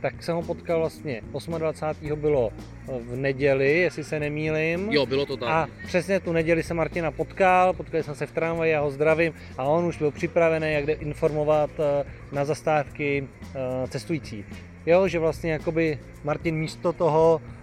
tak 0.00 0.22
jsem 0.22 0.36
ho 0.36 0.42
potkal 0.42 0.78
vlastně 0.78 1.22
28. 1.58 2.20
bylo 2.20 2.50
v 2.88 3.16
neděli, 3.16 3.78
jestli 3.78 4.04
se 4.04 4.20
nemýlim. 4.20 4.88
Jo, 4.90 5.06
bylo 5.06 5.26
to 5.26 5.36
tak. 5.36 5.48
A 5.48 5.68
přesně 5.86 6.20
tu 6.20 6.32
neděli 6.32 6.62
jsem 6.62 6.76
Martina 6.76 7.10
potkal, 7.10 7.72
potkali 7.72 8.02
jsme 8.02 8.14
se 8.14 8.26
v 8.26 8.32
tramvaji, 8.32 8.72
já 8.72 8.80
ho 8.80 8.90
zdravím 8.90 9.32
a 9.58 9.64
on 9.64 9.84
už 9.84 9.98
byl 9.98 10.10
připravený, 10.10 10.72
jak 10.72 10.86
jde 10.86 10.92
informovat 10.92 11.70
eh, 11.78 12.04
na 12.32 12.44
zastávky 12.44 13.28
eh, 13.54 13.88
cestující. 13.88 14.44
Jo, 14.86 15.08
že 15.08 15.18
vlastně 15.18 15.52
jakoby 15.52 15.98
Martin 16.24 16.54
místo 16.54 16.92
toho, 16.92 17.40
eh, 17.44 17.59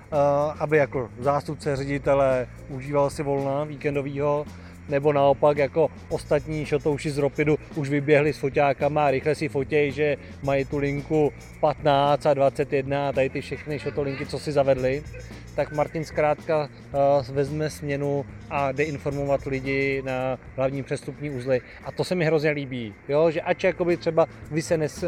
aby 0.59 0.77
jako 0.77 1.09
zástupce 1.19 1.75
ředitele 1.75 2.47
užíval 2.69 3.09
si 3.09 3.23
volna 3.23 3.63
víkendovýho, 3.63 4.45
nebo 4.89 5.13
naopak 5.13 5.57
jako 5.57 5.89
ostatní 6.09 6.65
šotouši 6.65 7.11
z 7.11 7.17
Ropidu 7.17 7.57
už 7.75 7.89
vyběhli 7.89 8.33
s 8.33 8.37
foťákama 8.37 9.05
a 9.05 9.11
rychle 9.11 9.35
si 9.35 9.49
fotějí, 9.49 9.91
že 9.91 10.17
mají 10.43 10.65
tu 10.65 10.77
linku 10.77 11.33
15 11.59 12.25
a 12.25 12.33
21 12.33 13.09
a 13.09 13.11
tady 13.11 13.29
ty 13.29 13.41
všechny 13.41 13.79
šotolinky, 13.79 14.25
co 14.25 14.39
si 14.39 14.51
zavedli, 14.51 15.03
tak 15.57 15.71
Martin 15.71 16.05
zkrátka 16.05 16.69
uh, 16.69 17.35
vezme 17.35 17.69
směnu 17.69 18.25
a 18.49 18.71
jde 18.71 18.83
informovat 18.83 19.45
lidi 19.45 20.01
na 20.05 20.39
hlavní 20.55 20.83
přestupní 20.83 21.29
uzly. 21.29 21.61
A 21.85 21.91
to 21.91 22.03
se 22.03 22.15
mi 22.15 22.25
hrozně 22.25 22.49
líbí, 22.49 22.93
jo? 23.09 23.31
že 23.31 23.41
ač 23.41 23.63
jakoby 23.63 23.97
třeba 23.97 24.27
vy 24.51 24.61
se 24.61 24.77
nes, 24.77 25.03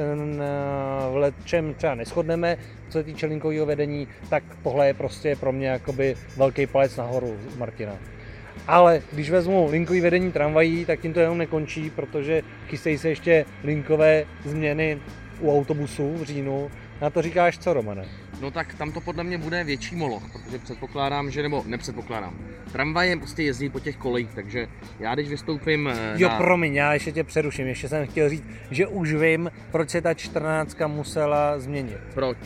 v 1.12 1.16
lečem 1.16 1.74
třeba 1.74 1.96
neschodneme, 1.96 2.58
co 2.90 2.98
se 2.98 3.04
týče 3.04 3.26
linkového 3.26 3.66
vedení, 3.66 4.08
tak 4.30 4.44
tohle 4.64 4.88
je 4.88 4.94
prostě 4.94 5.36
pro 5.36 5.52
mě 5.52 5.68
jakoby 5.68 6.16
velký 6.38 6.68
palec 6.68 6.96
nahoru 6.96 7.38
Martina. 7.58 8.19
Ale 8.68 9.02
když 9.12 9.30
vezmu 9.30 9.68
linkový 9.72 10.02
vedení 10.02 10.32
tramvají, 10.32 10.86
tak 10.86 11.00
tím 11.00 11.14
to 11.14 11.20
jenom 11.20 11.38
nekončí, 11.38 11.90
protože 11.90 12.42
chystají 12.68 12.98
se 12.98 13.10
ještě 13.10 13.46
linkové 13.64 14.26
změny 14.46 14.98
u 15.40 15.58
autobusů 15.58 16.14
v 16.14 16.24
říjnu. 16.24 16.72
Na 17.02 17.10
to 17.10 17.22
říkáš 17.22 17.58
co, 17.58 17.74
Romane? 17.74 18.06
No 18.42 18.52
tak 18.52 18.74
tam 18.74 18.92
to 18.92 19.02
podle 19.02 19.24
mě 19.24 19.38
bude 19.38 19.64
větší 19.64 19.96
moloch, 19.96 20.24
protože 20.32 20.60
předpokládám, 20.60 21.32
že 21.32 21.42
nebo 21.42 21.64
nepředpokládám. 21.66 22.38
Tramvaje 22.72 23.18
prostě 23.18 23.44
jezdí 23.44 23.70
po 23.70 23.80
těch 23.80 23.98
kolejích, 23.98 24.30
takže 24.36 24.68
já 25.00 25.16
když 25.16 25.30
vystoupím 25.30 25.88
eh, 25.88 26.14
Jo, 26.18 26.30
na... 26.30 26.38
promiň, 26.38 26.76
já 26.76 26.94
ještě 26.94 27.12
tě 27.12 27.24
přeruším. 27.24 27.68
Ještě 27.68 27.88
jsem 27.88 28.08
chtěl 28.08 28.30
říct, 28.30 28.44
že 28.72 28.88
už 28.88 29.14
vím, 29.14 29.52
proč 29.72 29.90
se 29.90 30.02
ta 30.02 30.14
14 30.14 30.78
musela 30.88 31.60
změnit. 31.60 31.98
Proč? 32.14 32.38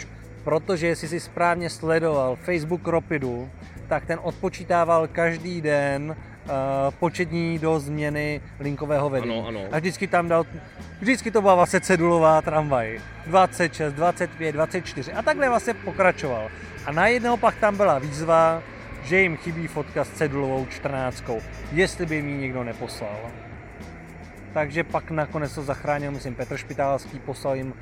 Protože 0.43 0.87
jestli 0.87 1.07
si 1.07 1.19
správně 1.19 1.69
sledoval 1.69 2.35
Facebook 2.35 2.87
Ropidu, 2.87 3.49
tak 3.93 4.05
ten 4.05 4.19
odpočítával 4.23 5.07
každý 5.07 5.61
den 5.61 6.15
uh, 6.15 6.51
početní 6.99 7.59
do 7.59 7.79
změny 7.79 8.41
linkového 8.59 9.09
vedení. 9.09 9.39
Ano, 9.39 9.47
ano. 9.47 9.61
A 9.71 9.79
vždycky 9.79 10.07
tam 10.07 10.27
dal, 10.27 10.45
vždycky 11.01 11.31
to 11.31 11.41
byla 11.41 11.55
vlastně 11.55 11.81
cedulová 11.81 12.41
tramvaj. 12.41 12.99
26, 13.27 13.93
25, 13.93 14.51
24 14.51 15.13
a 15.13 15.21
takhle 15.21 15.49
vlastně 15.49 15.73
pokračoval. 15.73 16.49
A 16.85 16.91
najednou 16.91 17.37
pak 17.37 17.55
tam 17.55 17.77
byla 17.77 17.99
výzva, 17.99 18.63
že 19.03 19.19
jim 19.19 19.37
chybí 19.37 19.67
fotka 19.67 20.03
s 20.03 20.09
cedulovou 20.09 20.65
14, 20.65 21.23
jestli 21.71 22.05
by 22.05 22.21
mi 22.21 22.31
někdo 22.31 22.63
neposlal 22.63 23.42
takže 24.53 24.83
pak 24.83 25.11
nakonec 25.11 25.55
to 25.55 25.63
zachránil, 25.63 26.11
myslím, 26.11 26.35
Petr 26.35 26.57
Špitálský, 26.57 27.19
poslal 27.19 27.55
jim 27.55 27.67
uh, 27.67 27.73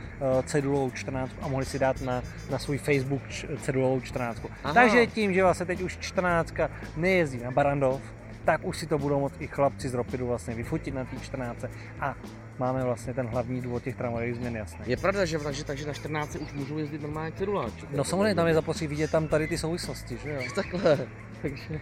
cedulovou 0.45 0.91
14 0.91 1.31
a 1.41 1.47
mohli 1.47 1.65
si 1.65 1.79
dát 1.79 2.01
na, 2.01 2.23
na 2.49 2.59
svůj 2.59 2.77
Facebook 2.77 3.21
cedulovou 3.61 4.01
14. 4.01 4.41
Aha. 4.63 4.73
Takže 4.73 5.07
tím, 5.07 5.33
že 5.33 5.43
vlastně 5.43 5.65
teď 5.65 5.81
už 5.81 5.97
14 5.97 6.53
nejezdí 6.97 7.43
na 7.43 7.51
Barandov, 7.51 8.01
tak 8.45 8.65
už 8.65 8.77
si 8.77 8.87
to 8.87 8.97
budou 8.97 9.19
moct 9.19 9.35
i 9.39 9.47
chlapci 9.47 9.89
z 9.89 9.93
Ropidu 9.93 10.27
vlastně 10.27 10.55
vyfotit 10.55 10.93
na 10.93 11.05
té 11.05 11.19
14 11.19 11.65
a 11.99 12.15
máme 12.59 12.83
vlastně 12.83 13.13
ten 13.13 13.27
hlavní 13.27 13.61
důvod 13.61 13.83
těch 13.83 13.95
tramvajových 13.95 14.35
změn 14.35 14.55
jasný. 14.55 14.79
Je 14.85 14.97
pravda, 14.97 15.25
že 15.25 15.39
takže, 15.39 15.63
takže 15.63 15.87
na 15.87 15.93
14 15.93 16.35
už 16.35 16.53
můžou 16.53 16.77
jezdit 16.77 17.01
normálně 17.01 17.31
ceduláč. 17.31 17.73
No 17.95 18.03
samozřejmě, 18.03 18.35
tam 18.35 18.47
je 18.47 18.53
zapotřebí 18.53 18.87
vidět 18.87 19.11
tam 19.11 19.27
tady 19.27 19.47
ty 19.47 19.57
souvislosti, 19.57 20.17
že 20.23 20.29
jo? 20.29 20.41
Takhle, 20.55 21.07
takže, 21.41 21.79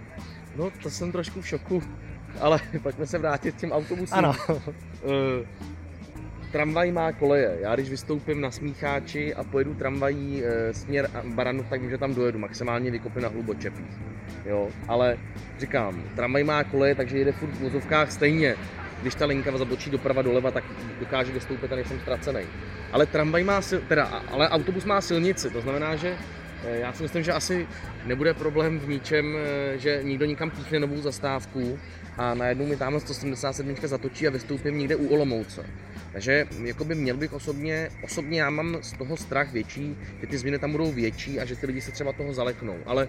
no 0.56 0.72
to 0.84 0.90
jsem 0.90 1.12
trošku 1.12 1.42
v 1.42 1.48
šoku. 1.48 1.84
Ale 2.40 2.60
pojďme 2.84 3.08
se 3.08 3.18
vrátit 3.18 3.56
k 3.56 3.60
těm 3.60 3.72
autobusům. 3.72 4.18
Ano. 4.18 4.36
Uh, 4.50 5.46
tramvaj 6.52 6.92
má 6.92 7.12
koleje. 7.12 7.58
Já 7.62 7.76
když 7.76 7.90
vystoupím 7.90 8.42
na 8.42 8.52
Smícháči 8.52 9.36
a 9.36 9.44
pojedu 9.44 9.74
tramvají 9.74 10.44
e, 10.46 10.74
směr 10.74 11.10
Baranov, 11.36 11.70
tak 11.70 11.82
vím, 11.82 11.90
že 11.90 11.98
tam 11.98 12.16
dojedu, 12.16 12.40
maximálně 12.40 12.92
vykopy 12.92 13.22
na 13.22 13.30
hlubočepích. 13.30 13.98
Jo, 14.46 14.70
ale 14.88 15.18
říkám, 15.60 16.04
tramvaj 16.16 16.44
má 16.44 16.64
koleje, 16.64 16.96
takže 16.96 17.18
jede 17.18 17.32
furt 17.32 17.52
v 17.52 17.60
vozovkách 17.60 18.12
stejně. 18.12 18.56
Když 19.02 19.16
ta 19.16 19.26
linka 19.26 19.58
zabočí 19.58 19.90
doprava 19.90 20.22
doleva, 20.22 20.52
tak 20.52 20.64
dokáže 21.00 21.32
vystoupit 21.32 21.72
a 21.72 21.76
nejsem 21.76 22.00
ztracený. 22.00 22.42
Ale 22.92 23.06
tramvaj 23.06 23.44
má, 23.44 23.62
teda, 23.88 24.06
ale 24.06 24.50
autobus 24.50 24.86
má 24.86 25.02
silnici, 25.02 25.50
to 25.50 25.62
znamená, 25.62 25.96
že 25.96 26.18
Eh, 26.18 26.39
já 26.64 26.94
si 26.94 27.04
myslím, 27.04 27.24
že 27.24 27.34
asi 27.34 27.68
nebude 28.06 28.34
problém 28.34 28.80
v 28.80 28.90
ničem, 28.90 29.36
eh, 29.38 29.78
že 29.78 30.00
někdo 30.04 30.26
nikam 30.26 30.52
píchne 30.52 30.80
novou 30.80 31.02
zastávku 31.02 31.80
a 32.18 32.34
najednou 32.34 32.66
mi 32.66 32.76
tamhle 32.76 33.00
177 33.00 33.88
zatočí 33.88 34.28
a 34.28 34.32
vystoupím 34.32 34.78
někde 34.78 34.96
u 34.96 35.08
Olomouce. 35.08 35.66
Takže 36.12 36.48
jakoby 36.64 36.96
měl 36.96 37.18
bych 37.18 37.34
osobně, 37.34 37.90
osobně 38.04 38.42
já 38.42 38.50
mám 38.50 38.78
z 38.82 38.94
toho 38.94 39.18
strach 39.18 39.52
větší, 39.52 39.98
že 40.22 40.28
ty 40.28 40.38
změny 40.38 40.60
tam 40.60 40.72
budou 40.72 40.92
větší 40.92 41.40
a 41.40 41.46
že 41.46 41.56
ty 41.56 41.66
lidi 41.66 41.82
se 41.82 41.92
třeba 41.92 42.14
toho 42.14 42.34
zaleknou. 42.34 42.78
Ale 42.86 43.08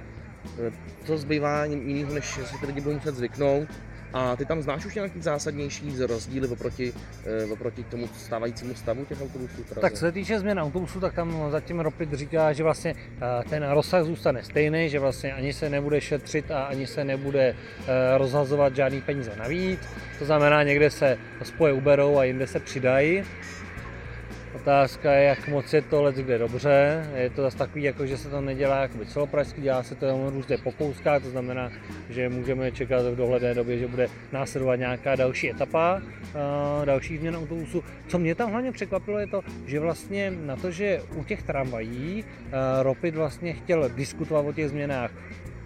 eh, 0.66 0.73
co 1.04 1.19
zbývá 1.19 1.64
jiného, 1.64 2.14
než 2.14 2.25
si 2.26 2.59
ty 2.61 2.66
lidi 2.66 2.80
budou 2.80 2.95
muset 2.95 3.14
zvyknout 3.14 3.69
a 4.12 4.37
ty 4.37 4.45
tam 4.45 4.62
znáš 4.62 4.87
už 4.87 4.95
nějaký 4.95 5.21
zásadnější 5.21 5.93
rozdíly 6.07 6.49
oproti, 6.49 6.93
e, 7.25 7.45
oproti 7.45 7.85
tomu 7.85 8.09
stávajícímu 8.09 8.75
stavu 8.75 9.05
těch 9.05 9.23
autobusů? 9.23 9.64
Tak 9.81 9.93
co 9.93 9.99
se 9.99 10.12
týče 10.12 10.40
změn 10.40 10.61
autobusů, 10.61 11.00
tak 11.00 11.14
tam 11.14 11.50
zatím 11.50 11.81
Ropit 11.81 12.12
říká, 12.12 12.52
že 12.52 12.62
vlastně 12.62 12.95
eh, 12.95 13.49
ten 13.50 13.71
rozsah 13.71 14.05
zůstane 14.05 14.43
stejný, 14.43 14.88
že 14.88 14.99
vlastně 14.99 15.33
ani 15.33 15.52
se 15.52 15.69
nebude 15.69 16.00
šetřit 16.00 16.50
a 16.50 16.62
ani 16.64 16.87
se 16.87 17.05
nebude 17.05 17.55
eh, 17.55 18.19
rozhazovat 18.19 18.76
žádný 18.76 19.00
peníze 19.00 19.33
navíc. 19.37 19.81
To 20.19 20.25
znamená, 20.25 20.62
někde 20.62 20.90
se 20.90 21.19
spoje 21.43 21.73
uberou 21.73 22.19
a 22.19 22.25
jinde 22.25 22.47
se 22.47 22.61
přidají. 22.61 23.25
Otázka 24.54 25.12
je, 25.12 25.25
jak 25.25 25.49
moc 25.49 25.73
je 25.73 25.83
to 25.83 26.02
let 26.02 26.16
kde 26.16 26.38
dobře. 26.38 27.07
Je 27.14 27.30
to 27.30 27.42
zase 27.42 27.59
takový, 27.59 27.83
jako, 27.83 28.07
že 28.07 28.16
se 28.16 28.28
to 28.28 28.40
nedělá 28.40 28.83
jakoby 28.83 29.07
celopražsky, 29.07 29.61
dělá 29.61 29.83
se 29.83 29.95
to 29.95 30.07
jenom 30.07 30.28
různě 30.28 30.59
po 30.59 30.73
kouskách, 30.73 31.23
to 31.23 31.30
znamená, 31.30 31.71
že 32.09 32.28
můžeme 32.28 32.73
čekat 32.73 33.02
v 33.02 33.16
dohledné 33.16 33.54
době, 33.54 33.78
že 33.78 33.87
bude 33.87 34.09
následovat 34.33 34.76
nějaká 34.76 35.16
další 35.16 35.50
etapa, 35.50 36.02
další 36.85 37.19
změn 37.19 37.37
autobusu. 37.37 37.85
Co 38.09 38.19
mě 38.19 38.35
tam 38.35 38.50
hlavně 38.50 38.73
překvapilo 38.73 39.19
je 39.19 39.26
to, 39.26 39.40
že 39.66 39.80
vlastně 39.80 40.30
na 40.30 40.57
to, 40.57 40.71
že 40.71 41.02
u 41.16 41.25
těch 41.25 41.42
tramvají 41.42 42.25
Ropit 42.83 43.14
vlastně 43.14 43.52
chtěl 43.52 43.88
diskutovat 43.88 44.47
o 44.47 44.52
těch 44.52 44.69
změnách 44.69 45.11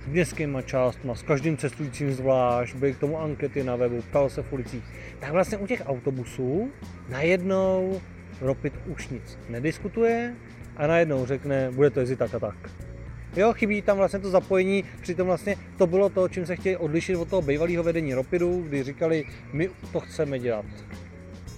s 0.04 0.06
městskýma 0.06 0.62
částma, 0.62 1.14
s 1.14 1.22
každým 1.22 1.56
cestujícím 1.56 2.12
zvlášť, 2.12 2.74
byly 2.76 2.92
k 2.92 2.98
tomu 2.98 3.20
ankety 3.20 3.64
na 3.64 3.76
webu, 3.76 4.02
ptal 4.02 4.28
se 4.28 4.42
v 4.42 4.52
ulicích, 4.52 4.84
tak 5.20 5.32
vlastně 5.32 5.58
u 5.58 5.66
těch 5.66 5.82
autobusů 5.86 6.70
najednou 7.08 8.00
Ropit 8.40 8.72
už 8.86 9.08
nic 9.08 9.38
nediskutuje 9.48 10.34
a 10.76 10.86
najednou 10.86 11.26
řekne, 11.26 11.70
bude 11.70 11.90
to 11.90 12.00
jezdit 12.00 12.16
tak 12.16 12.34
a 12.34 12.38
tak. 12.38 12.70
Jo, 13.36 13.52
chybí 13.52 13.82
tam 13.82 13.96
vlastně 13.96 14.18
to 14.18 14.30
zapojení, 14.30 14.84
přitom 15.00 15.26
vlastně 15.26 15.56
to 15.78 15.86
bylo 15.86 16.08
to, 16.08 16.28
čím 16.28 16.46
se 16.46 16.56
chtěli 16.56 16.76
odlišit 16.76 17.16
od 17.16 17.28
toho 17.28 17.42
bývalého 17.42 17.82
vedení 17.82 18.14
Ropidu, 18.14 18.62
kdy 18.68 18.82
říkali, 18.82 19.24
my 19.52 19.70
to 19.92 20.00
chceme 20.00 20.38
dělat 20.38 20.64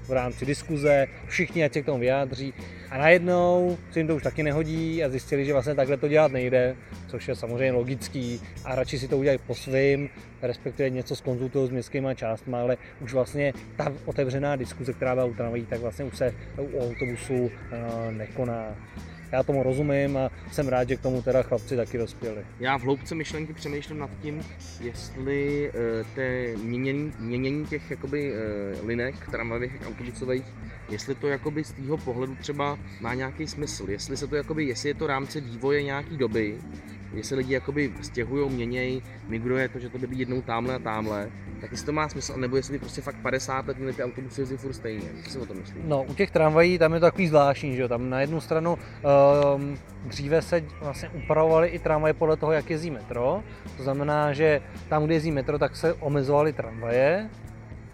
v 0.08 0.12
rámci 0.12 0.46
diskuze, 0.46 1.06
všichni 1.26 1.64
ať 1.64 1.72
se 1.72 1.82
k 1.82 1.86
tomu 1.86 1.98
vyjádří. 1.98 2.54
A 2.90 2.98
najednou 2.98 3.78
se 3.90 4.00
jim 4.00 4.06
to 4.06 4.16
už 4.16 4.22
taky 4.22 4.42
nehodí 4.42 5.04
a 5.04 5.08
zjistili, 5.08 5.44
že 5.44 5.52
vlastně 5.52 5.74
takhle 5.74 5.96
to 5.96 6.08
dělat 6.08 6.32
nejde, 6.32 6.76
což 7.06 7.28
je 7.28 7.34
samozřejmě 7.34 7.72
logický 7.72 8.40
a 8.64 8.74
radši 8.74 8.98
si 8.98 9.08
to 9.08 9.18
udělají 9.18 9.38
po 9.46 9.54
svým, 9.54 10.08
respektive 10.42 10.90
něco 10.90 11.16
skonzultují 11.16 11.68
s 11.68 11.70
městskými 11.70 12.08
částmi, 12.14 12.56
ale 12.56 12.76
už 13.00 13.12
vlastně 13.12 13.52
ta 13.76 13.92
otevřená 14.04 14.56
diskuze, 14.56 14.92
která 14.92 15.14
byla 15.14 15.26
u 15.26 15.34
tramvají, 15.34 15.66
tak 15.66 15.80
vlastně 15.80 16.04
už 16.04 16.16
se 16.16 16.34
u 16.58 16.78
autobusu 16.78 17.50
eh, 17.72 18.12
nekoná 18.12 18.76
já 19.36 19.42
tomu 19.42 19.62
rozumím 19.62 20.16
a 20.16 20.30
jsem 20.52 20.68
rád, 20.68 20.88
že 20.88 20.96
k 20.96 21.00
tomu 21.00 21.22
teda 21.22 21.42
chlapci 21.42 21.76
taky 21.76 21.98
dospěli. 21.98 22.46
Já 22.60 22.78
v 22.78 22.82
hloubce 22.82 23.14
myšlenky 23.14 23.52
přemýšlím 23.52 23.98
nad 23.98 24.10
tím, 24.22 24.42
jestli 24.80 25.70
uh, 25.70 26.06
té 26.14 26.56
měnění, 26.56 27.12
měnění 27.18 27.66
těch 27.66 27.90
jakoby, 27.90 28.32
uh, 28.32 28.86
linek 28.86 29.30
tramvajových 29.30 29.72
autobusových, 29.86 30.44
jestli 30.88 31.14
to 31.14 31.28
jakoby 31.28 31.64
z 31.64 31.72
tého 31.72 31.96
pohledu 31.96 32.34
třeba 32.34 32.78
má 33.00 33.14
nějaký 33.14 33.46
smysl, 33.46 33.90
jestli 33.90 34.16
se 34.16 34.26
to 34.26 34.36
jakoby, 34.36 34.64
jestli 34.64 34.88
je 34.88 34.94
to 34.94 35.06
rámce 35.06 35.40
vývoje 35.40 35.82
nějaký 35.82 36.16
doby, 36.16 36.58
jestli 37.12 37.36
lidi 37.36 37.54
jakoby 37.54 37.92
stěhují, 38.02 38.50
měnějí, 38.50 39.02
migruje 39.28 39.68
to, 39.68 39.78
že 39.78 39.88
to 39.88 39.98
by 39.98 40.06
být 40.06 40.18
jednou 40.18 40.42
tamhle 40.42 40.74
a 40.74 40.78
tamhle, 40.78 41.30
tak 41.60 41.70
jestli 41.70 41.86
to 41.86 41.92
má 41.92 42.08
smysl, 42.08 42.36
nebo 42.36 42.56
jestli 42.56 42.72
by 42.72 42.78
prostě 42.78 43.00
fakt 43.00 43.16
50 43.22 43.68
let 43.68 43.76
měli 43.76 43.92
ty 43.92 44.04
autobusy 44.04 44.40
jezdit 44.40 44.56
furt 44.56 44.72
stejně. 44.72 45.08
Co 45.24 45.30
si 45.30 45.38
o 45.38 45.46
tom 45.46 45.56
myslíš? 45.56 45.82
No, 45.86 46.02
u 46.02 46.14
těch 46.14 46.30
tramvají 46.30 46.78
tam 46.78 46.94
je 46.94 47.00
to 47.00 47.06
takový 47.06 47.28
zvláštní, 47.28 47.76
že 47.76 47.82
jo? 47.82 47.88
Tam 47.88 48.10
na 48.10 48.20
jednu 48.20 48.40
stranu 48.40 48.78
um, 49.54 49.78
dříve 50.04 50.42
se 50.42 50.64
vlastně 50.80 51.08
upravovaly 51.08 51.68
i 51.68 51.78
tramvaje 51.78 52.14
podle 52.14 52.36
toho, 52.36 52.52
jak 52.52 52.70
jezdí 52.70 52.90
metro. 52.90 53.42
To 53.76 53.82
znamená, 53.82 54.32
že 54.32 54.60
tam, 54.88 55.04
kde 55.04 55.14
jezdí 55.14 55.30
metro, 55.30 55.58
tak 55.58 55.76
se 55.76 55.94
omezovaly 55.94 56.52
tramvaje, 56.52 57.30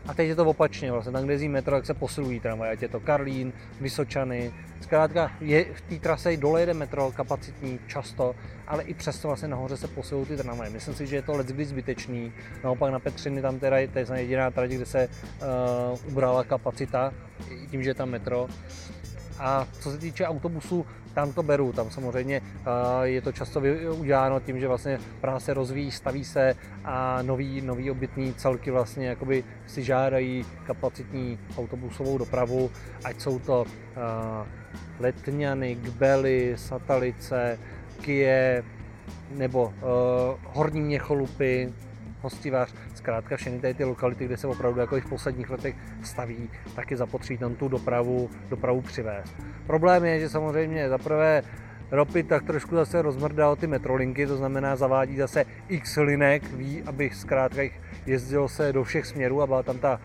A 0.07 0.15
teď 0.15 0.29
je 0.29 0.37
to 0.37 0.45
opačně, 0.45 0.93
vlastně 0.93 1.13
tam, 1.13 1.25
kde 1.25 1.35
jezdí 1.35 1.49
metro, 1.49 1.77
jak 1.77 1.87
se 1.87 1.95
posilují 1.95 2.41
tramvaj, 2.41 2.71
ať 2.71 2.83
je 2.83 2.89
to 2.89 3.01
Karlín, 3.01 3.53
Vysočany. 3.81 4.53
Zkrátka 4.81 5.33
je, 5.41 5.65
v 5.75 5.81
té 5.81 5.97
trase 5.97 6.37
dole 6.37 6.61
jede 6.61 6.75
metro 6.75 7.13
kapacitní 7.17 7.79
často, 7.87 8.35
ale 8.67 8.83
i 8.83 8.95
přesto 8.95 9.29
vlastně 9.29 9.49
nahoře 9.49 9.77
se 9.77 9.89
posilují 9.89 10.27
ty 10.27 10.37
tramvaje. 10.37 10.71
Myslím 10.71 10.95
si, 10.95 11.07
že 11.07 11.17
je 11.17 11.23
to 11.23 11.37
leckdy 11.37 11.65
zbytečný. 11.65 12.33
Naopak 12.65 12.93
na 12.93 12.99
Petřiny 12.99 13.43
tam 13.43 13.59
teda 13.59 13.79
je, 13.79 13.89
je 13.95 14.07
jediná 14.17 14.51
trať, 14.51 14.71
kde 14.71 14.87
se 14.87 15.09
uh, 15.09 15.99
ubrala 16.09 16.45
kapacita, 16.45 17.13
tím, 17.71 17.83
že 17.83 17.91
je 17.91 17.95
tam 17.95 18.11
metro. 18.11 18.49
A 19.39 19.67
co 19.81 19.91
se 19.91 19.99
týče 19.99 20.27
autobusů, 20.27 20.87
tam 21.15 21.33
to 21.33 21.43
beru, 21.43 21.73
tam 21.73 21.91
samozřejmě 21.91 22.41
je 23.03 23.23
to 23.23 23.33
často 23.33 23.63
uděláno 23.99 24.41
tím, 24.41 24.61
že 24.61 24.69
vlastně 24.69 24.99
Praha 25.21 25.41
se 25.41 25.55
rozvíjí, 25.55 25.91
staví 25.91 26.25
se 26.25 26.55
a 26.85 27.23
nový, 27.23 27.61
nový 27.61 27.91
obytný 27.91 28.35
celky 28.35 28.71
vlastně 28.71 29.07
jakoby 29.07 29.45
si 29.67 29.83
žádají 29.83 30.47
kapacitní 30.67 31.39
autobusovou 31.59 32.19
dopravu, 32.19 32.71
ať 33.05 33.21
jsou 33.21 33.39
to 33.39 33.65
Letňany, 35.01 35.77
Kbely, 35.77 36.55
Satalice, 36.57 37.59
Kie 38.01 38.65
nebo 39.31 39.65
uh, 39.65 39.73
Horní 40.45 40.81
Měcholupy, 40.81 41.73
Hostivář, 42.21 42.75
zkrátka 43.03 43.37
všechny 43.37 43.59
tady 43.59 43.75
ty 43.75 43.85
lokality, 43.85 44.25
kde 44.25 44.37
se 44.37 44.47
opravdu 44.47 44.81
jako 44.81 45.01
v 45.01 45.09
posledních 45.09 45.51
letech 45.51 45.75
staví, 46.03 46.51
tak 46.77 46.91
je 46.91 46.97
zapotřebí 46.97 47.39
tam 47.39 47.55
tu 47.55 47.69
dopravu, 47.69 48.31
dopravu 48.49 48.81
přivést. 48.81 49.35
Problém 49.67 50.05
je, 50.05 50.21
že 50.21 50.29
samozřejmě 50.29 50.89
zaprvé 50.89 51.43
Ropy 51.91 52.23
tak 52.23 52.43
trošku 52.43 52.75
zase 52.75 53.03
rozmrdal 53.03 53.57
ty 53.57 53.67
metrolinky, 53.67 54.27
to 54.27 54.37
znamená 54.37 54.77
zavádí 54.77 55.17
zase 55.17 55.45
x 55.69 55.97
linek, 55.97 56.43
ví, 56.53 56.83
aby 56.87 57.11
zkrátka 57.11 57.63
jezdilo 58.07 58.49
se 58.49 58.73
do 58.73 58.85
všech 58.85 59.07
směrů 59.07 59.43
a 59.43 59.47
byla 59.47 59.63
tam 59.63 59.79
ta 59.79 60.01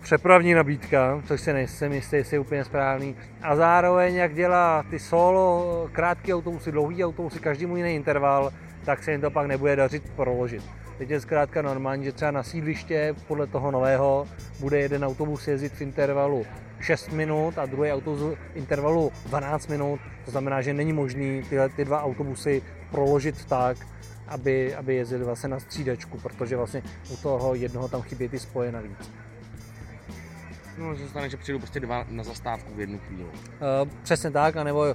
přepravní 0.00 0.54
nabídka, 0.54 1.22
což 1.26 1.40
se 1.40 1.52
nejsem 1.52 1.92
jistý, 1.92 2.16
jestli 2.16 2.34
je 2.34 2.40
úplně 2.40 2.64
správný. 2.64 3.16
A 3.42 3.56
zároveň, 3.56 4.14
jak 4.14 4.34
dělá 4.34 4.84
ty 4.90 4.98
solo, 4.98 5.88
krátké 5.92 6.34
autobusy, 6.34 6.72
dlouhý 6.72 7.04
autobusy, 7.04 7.40
každý 7.40 7.66
můj 7.66 7.78
jiný 7.78 7.94
interval, 7.94 8.50
tak 8.84 9.02
se 9.02 9.12
jim 9.12 9.20
to 9.20 9.30
pak 9.30 9.46
nebude 9.46 9.76
dařit 9.76 10.10
proložit. 10.16 10.79
Teď 11.00 11.10
je 11.10 11.20
zkrátka 11.20 11.62
normální, 11.62 12.04
že 12.04 12.12
třeba 12.12 12.30
na 12.30 12.42
sídliště 12.42 13.14
podle 13.28 13.46
toho 13.46 13.70
nového 13.70 14.28
bude 14.60 14.80
jeden 14.80 15.04
autobus 15.04 15.48
jezdit 15.48 15.72
v 15.72 15.80
intervalu 15.80 16.46
6 16.80 17.12
minut 17.12 17.58
a 17.58 17.66
druhý 17.66 17.92
autobus 17.92 18.20
v 18.20 18.36
intervalu 18.54 19.12
12 19.26 19.66
minut. 19.66 20.00
To 20.24 20.30
znamená, 20.30 20.62
že 20.62 20.74
není 20.74 20.92
možný 20.92 21.42
tyhle 21.48 21.68
ty 21.68 21.84
dva 21.84 22.02
autobusy 22.02 22.62
proložit 22.90 23.44
tak, 23.44 23.76
aby, 24.28 24.74
aby 24.74 24.94
jezdili 24.94 25.24
vlastně 25.24 25.48
na 25.48 25.60
střídačku, 25.60 26.18
protože 26.18 26.56
vlastně 26.56 26.82
u 27.12 27.16
toho 27.16 27.54
jednoho 27.54 27.88
tam 27.88 28.02
chybí 28.02 28.28
ty 28.28 28.38
spoje 28.38 28.72
navíc. 28.72 29.10
No, 30.78 30.96
se 30.96 31.08
stane, 31.08 31.28
že 31.28 31.36
přijdu 31.36 31.58
prostě 31.58 31.80
dva 31.80 32.06
na 32.08 32.24
zastávku 32.24 32.74
v 32.74 32.80
jednu 32.80 32.98
chvíli. 32.98 33.24
Uh, 33.24 33.88
přesně 34.02 34.30
tak, 34.30 34.56
anebo 34.56 34.80
uh, 34.80 34.94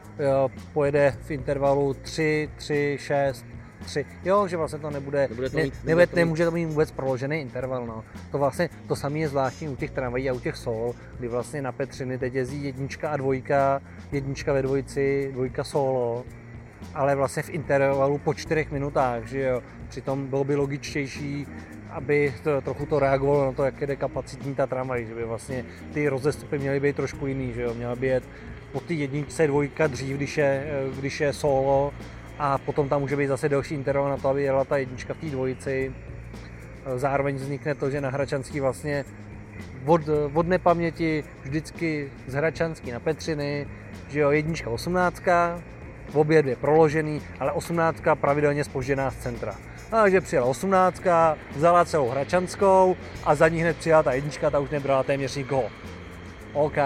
pojede 0.73 1.17
v 1.21 1.31
intervalu 1.31 1.93
3, 1.93 2.49
3, 2.55 2.97
6, 2.99 3.45
3. 3.85 4.05
Jo, 4.25 4.47
že 4.47 4.57
vlastně 4.57 4.79
to 4.79 4.89
nebude, 4.89 5.27
nebude 5.29 5.49
to 5.49 5.57
mít, 5.57 5.73
ne, 5.73 5.79
nebude, 5.85 6.07
to 6.07 6.15
mít. 6.15 6.19
nemůže 6.19 6.45
to 6.45 6.51
mít 6.51 6.65
vůbec 6.65 6.91
proložený 6.91 7.41
interval. 7.41 7.85
No. 7.85 8.03
To 8.31 8.37
vlastně 8.37 8.69
to 8.87 8.95
samé 8.95 9.19
je 9.19 9.29
zvláštní 9.29 9.69
u 9.69 9.75
těch 9.75 9.91
tramvají 9.91 10.29
a 10.29 10.33
u 10.33 10.39
těch 10.39 10.55
sol, 10.55 10.95
kdy 11.19 11.27
vlastně 11.27 11.61
na 11.61 11.71
Petřiny 11.71 12.17
teď 12.17 12.33
jezdí 12.33 12.63
jednička 12.63 13.09
a 13.09 13.17
dvojka, 13.17 13.81
jednička 14.11 14.53
ve 14.53 14.61
dvojici, 14.61 15.29
dvojka 15.33 15.63
solo, 15.63 16.25
ale 16.93 17.15
vlastně 17.15 17.43
v 17.43 17.49
intervalu 17.49 18.17
po 18.17 18.33
čtyřech 18.33 18.71
minutách, 18.71 19.25
že 19.25 19.41
jo. 19.41 19.61
Přitom 19.89 20.27
bylo 20.27 20.43
by 20.43 20.55
logičtější, 20.55 21.47
aby 21.89 22.33
to, 22.43 22.61
trochu 22.61 22.85
to 22.85 22.99
reagovalo 22.99 23.45
na 23.45 23.51
to, 23.51 23.63
jak 23.63 23.81
jde 23.81 23.95
kapacitní 23.95 24.55
ta 24.55 24.67
tramvaj, 24.67 25.05
že 25.05 25.15
by 25.15 25.25
vlastně 25.25 25.65
ty 25.93 26.09
rozestupy 26.09 26.59
měly 26.59 26.79
být 26.79 26.95
trošku 26.95 27.27
jiný, 27.27 27.53
že 27.53 27.61
jo. 27.61 27.73
Měla 27.73 27.95
by 27.95 28.07
jet 28.07 28.23
po 28.71 28.79
ty 28.79 28.93
jedničce 28.93 29.47
dvojka 29.47 29.87
dřív, 29.87 30.17
když 30.17 30.37
je, 30.37 30.67
když 30.99 31.21
je 31.21 31.33
solo, 31.33 31.93
a 32.39 32.57
potom 32.57 32.89
tam 32.89 33.01
může 33.01 33.15
být 33.15 33.27
zase 33.27 33.49
další 33.49 33.75
interval 33.75 34.09
na 34.09 34.17
to, 34.17 34.29
aby 34.29 34.43
jela 34.43 34.63
ta 34.63 34.77
jednička 34.77 35.13
v 35.13 35.17
té 35.17 35.25
dvojici. 35.25 35.93
Zároveň 36.95 37.35
vznikne 37.35 37.75
to, 37.75 37.89
že 37.89 38.01
na 38.01 38.09
Hračanský 38.09 38.59
vlastně 38.59 39.05
od, 39.85 40.01
od 40.33 40.47
nepaměti 40.47 41.23
vždycky 41.43 42.11
z 42.27 42.33
Hračanský 42.33 42.91
na 42.91 42.99
Petřiny, 42.99 43.67
že 44.09 44.19
jo, 44.19 44.31
jednička 44.31 44.69
osmnáctka, 44.69 45.61
obě 46.13 46.41
dvě 46.41 46.55
proložený, 46.55 47.21
ale 47.39 47.51
osmnáctka 47.51 48.15
pravidelně 48.15 48.63
spožděná 48.63 49.11
z 49.11 49.17
centra. 49.17 49.55
Takže 49.89 50.21
přijela 50.21 50.45
osmnáctka, 50.45 51.37
vzala 51.55 51.85
celou 51.85 52.09
Hračanskou 52.09 52.95
a 53.23 53.35
za 53.35 53.47
ní 53.47 53.61
hned 53.61 53.77
přijela 53.77 54.03
ta 54.03 54.13
jednička, 54.13 54.49
ta 54.49 54.59
už 54.59 54.69
nebrala 54.69 55.03
téměř 55.03 55.35
nikoho. 55.35 55.69
OK, 56.53 56.77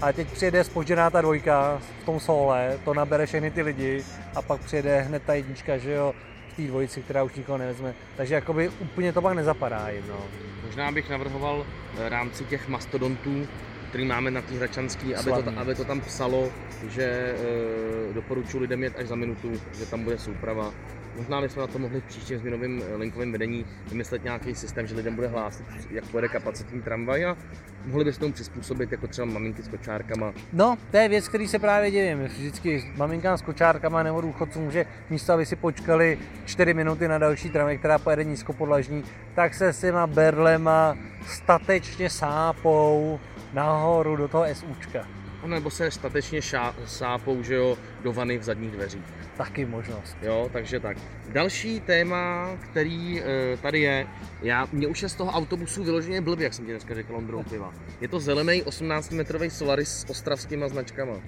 a 0.00 0.12
teď 0.12 0.28
přijede 0.28 0.64
spožděná 0.64 1.10
ta 1.10 1.20
dvojka 1.20 1.80
v 2.02 2.04
tom 2.04 2.20
sole, 2.20 2.78
to 2.84 2.94
nabere 2.94 3.26
všechny 3.26 3.50
ty 3.50 3.62
lidi 3.62 4.04
a 4.34 4.42
pak 4.42 4.60
přijede 4.60 5.00
hned 5.00 5.22
ta 5.22 5.34
jednička, 5.34 5.78
že 5.78 5.92
jo, 5.92 6.14
v 6.52 6.56
té 6.56 6.62
dvojici, 6.62 7.02
která 7.02 7.22
už 7.22 7.34
nikoho 7.34 7.58
nevezme. 7.58 7.94
Takže 8.16 8.34
jakoby 8.34 8.68
úplně 8.68 9.12
to 9.12 9.22
pak 9.22 9.36
nezapadá 9.36 9.88
jim, 9.88 10.04
no. 10.08 10.18
Možná 10.66 10.92
bych 10.92 11.10
navrhoval 11.10 11.66
v 11.94 12.08
rámci 12.08 12.44
těch 12.44 12.68
mastodontů, 12.68 13.46
který 13.88 14.04
máme 14.04 14.30
na 14.30 14.42
té 14.42 14.54
Hračanský, 14.54 15.14
aby 15.14 15.30
to, 15.30 15.44
aby 15.56 15.74
to 15.74 15.84
tam 15.84 16.00
psalo, 16.00 16.48
že 16.88 17.04
e, 17.04 18.12
doporučuji 18.12 18.58
lidem 18.58 18.82
jet 18.82 18.98
až 18.98 19.06
za 19.06 19.14
minutu, 19.14 19.52
že 19.78 19.86
tam 19.86 20.04
bude 20.04 20.18
souprava 20.18 20.72
Možná 21.16 21.40
bychom 21.40 21.60
na 21.60 21.66
to 21.66 21.78
mohli 21.78 22.00
v 22.00 22.04
příštím 22.04 22.38
změnovém 22.38 22.82
eh, 22.82 22.96
linkovém 22.96 23.32
vedení 23.32 23.66
vymyslet 23.88 24.24
nějaký 24.24 24.54
systém, 24.54 24.86
že 24.86 24.94
lidem 24.94 25.14
bude 25.14 25.28
hlásit, 25.28 25.66
jak 25.90 26.04
pojede 26.06 26.28
kapacitní 26.28 26.82
tramvaj 26.82 27.24
a 27.24 27.36
mohli 27.84 28.04
bychom 28.04 28.20
tomu 28.20 28.32
přizpůsobit 28.32 28.92
jako 28.92 29.06
třeba 29.06 29.24
maminky 29.24 29.62
s 29.62 29.68
kočárkama. 29.68 30.32
No, 30.52 30.76
to 30.90 30.96
je 30.96 31.08
věc, 31.08 31.28
který 31.28 31.48
se 31.48 31.58
právě 31.58 31.90
dělím. 31.90 32.24
Vždycky 32.24 32.92
maminkám 32.96 33.38
s 33.38 33.42
kočárkama 33.42 34.02
nebo 34.02 34.20
důchodcům, 34.20 34.70
že 34.70 34.86
místo, 35.10 35.32
aby 35.32 35.46
si 35.46 35.56
počkali 35.56 36.18
4 36.44 36.74
minuty 36.74 37.08
na 37.08 37.18
další 37.18 37.50
tramvaj, 37.50 37.78
která 37.78 37.98
pojede 37.98 38.24
nízkopodlažní, 38.24 39.04
tak 39.34 39.54
se 39.54 39.72
s 39.72 39.80
těma 39.80 40.06
berlema 40.06 40.96
statečně 41.26 42.10
sápou 42.10 43.20
nahoru 43.52 44.16
do 44.16 44.28
toho 44.28 44.44
SUčka. 44.54 45.06
Nebo 45.46 45.70
se 45.70 45.90
statečně 45.90 46.42
šá, 46.42 46.74
sápou, 46.86 47.42
že 47.42 47.54
jo, 47.54 47.78
do 48.02 48.12
vany 48.12 48.38
v 48.38 48.42
zadních 48.42 48.70
dveřích. 48.70 49.04
Taky 49.36 49.64
možnost. 49.64 50.16
Jo, 50.22 50.50
takže 50.52 50.80
tak. 50.80 50.96
Další 51.28 51.80
téma, 51.80 52.50
který 52.70 53.20
e, 53.20 53.56
tady 53.56 53.80
je, 53.80 54.06
já, 54.42 54.68
mě 54.72 54.86
už 54.86 55.02
je 55.02 55.08
z 55.08 55.14
toho 55.14 55.30
autobusu 55.30 55.84
vyloženě 55.84 56.20
blbě, 56.20 56.44
jak 56.44 56.54
jsem 56.54 56.64
ti 56.64 56.70
dneska 56.70 56.94
řekl, 56.94 57.16
Ondrou 57.16 57.42
piva. 57.42 57.74
Je 58.00 58.08
to 58.08 58.20
zelený 58.20 58.62
18-metrový 58.62 59.48
Solaris 59.48 59.88
s 59.88 60.10
ostravskýma 60.10 60.68
značkama 60.68 61.20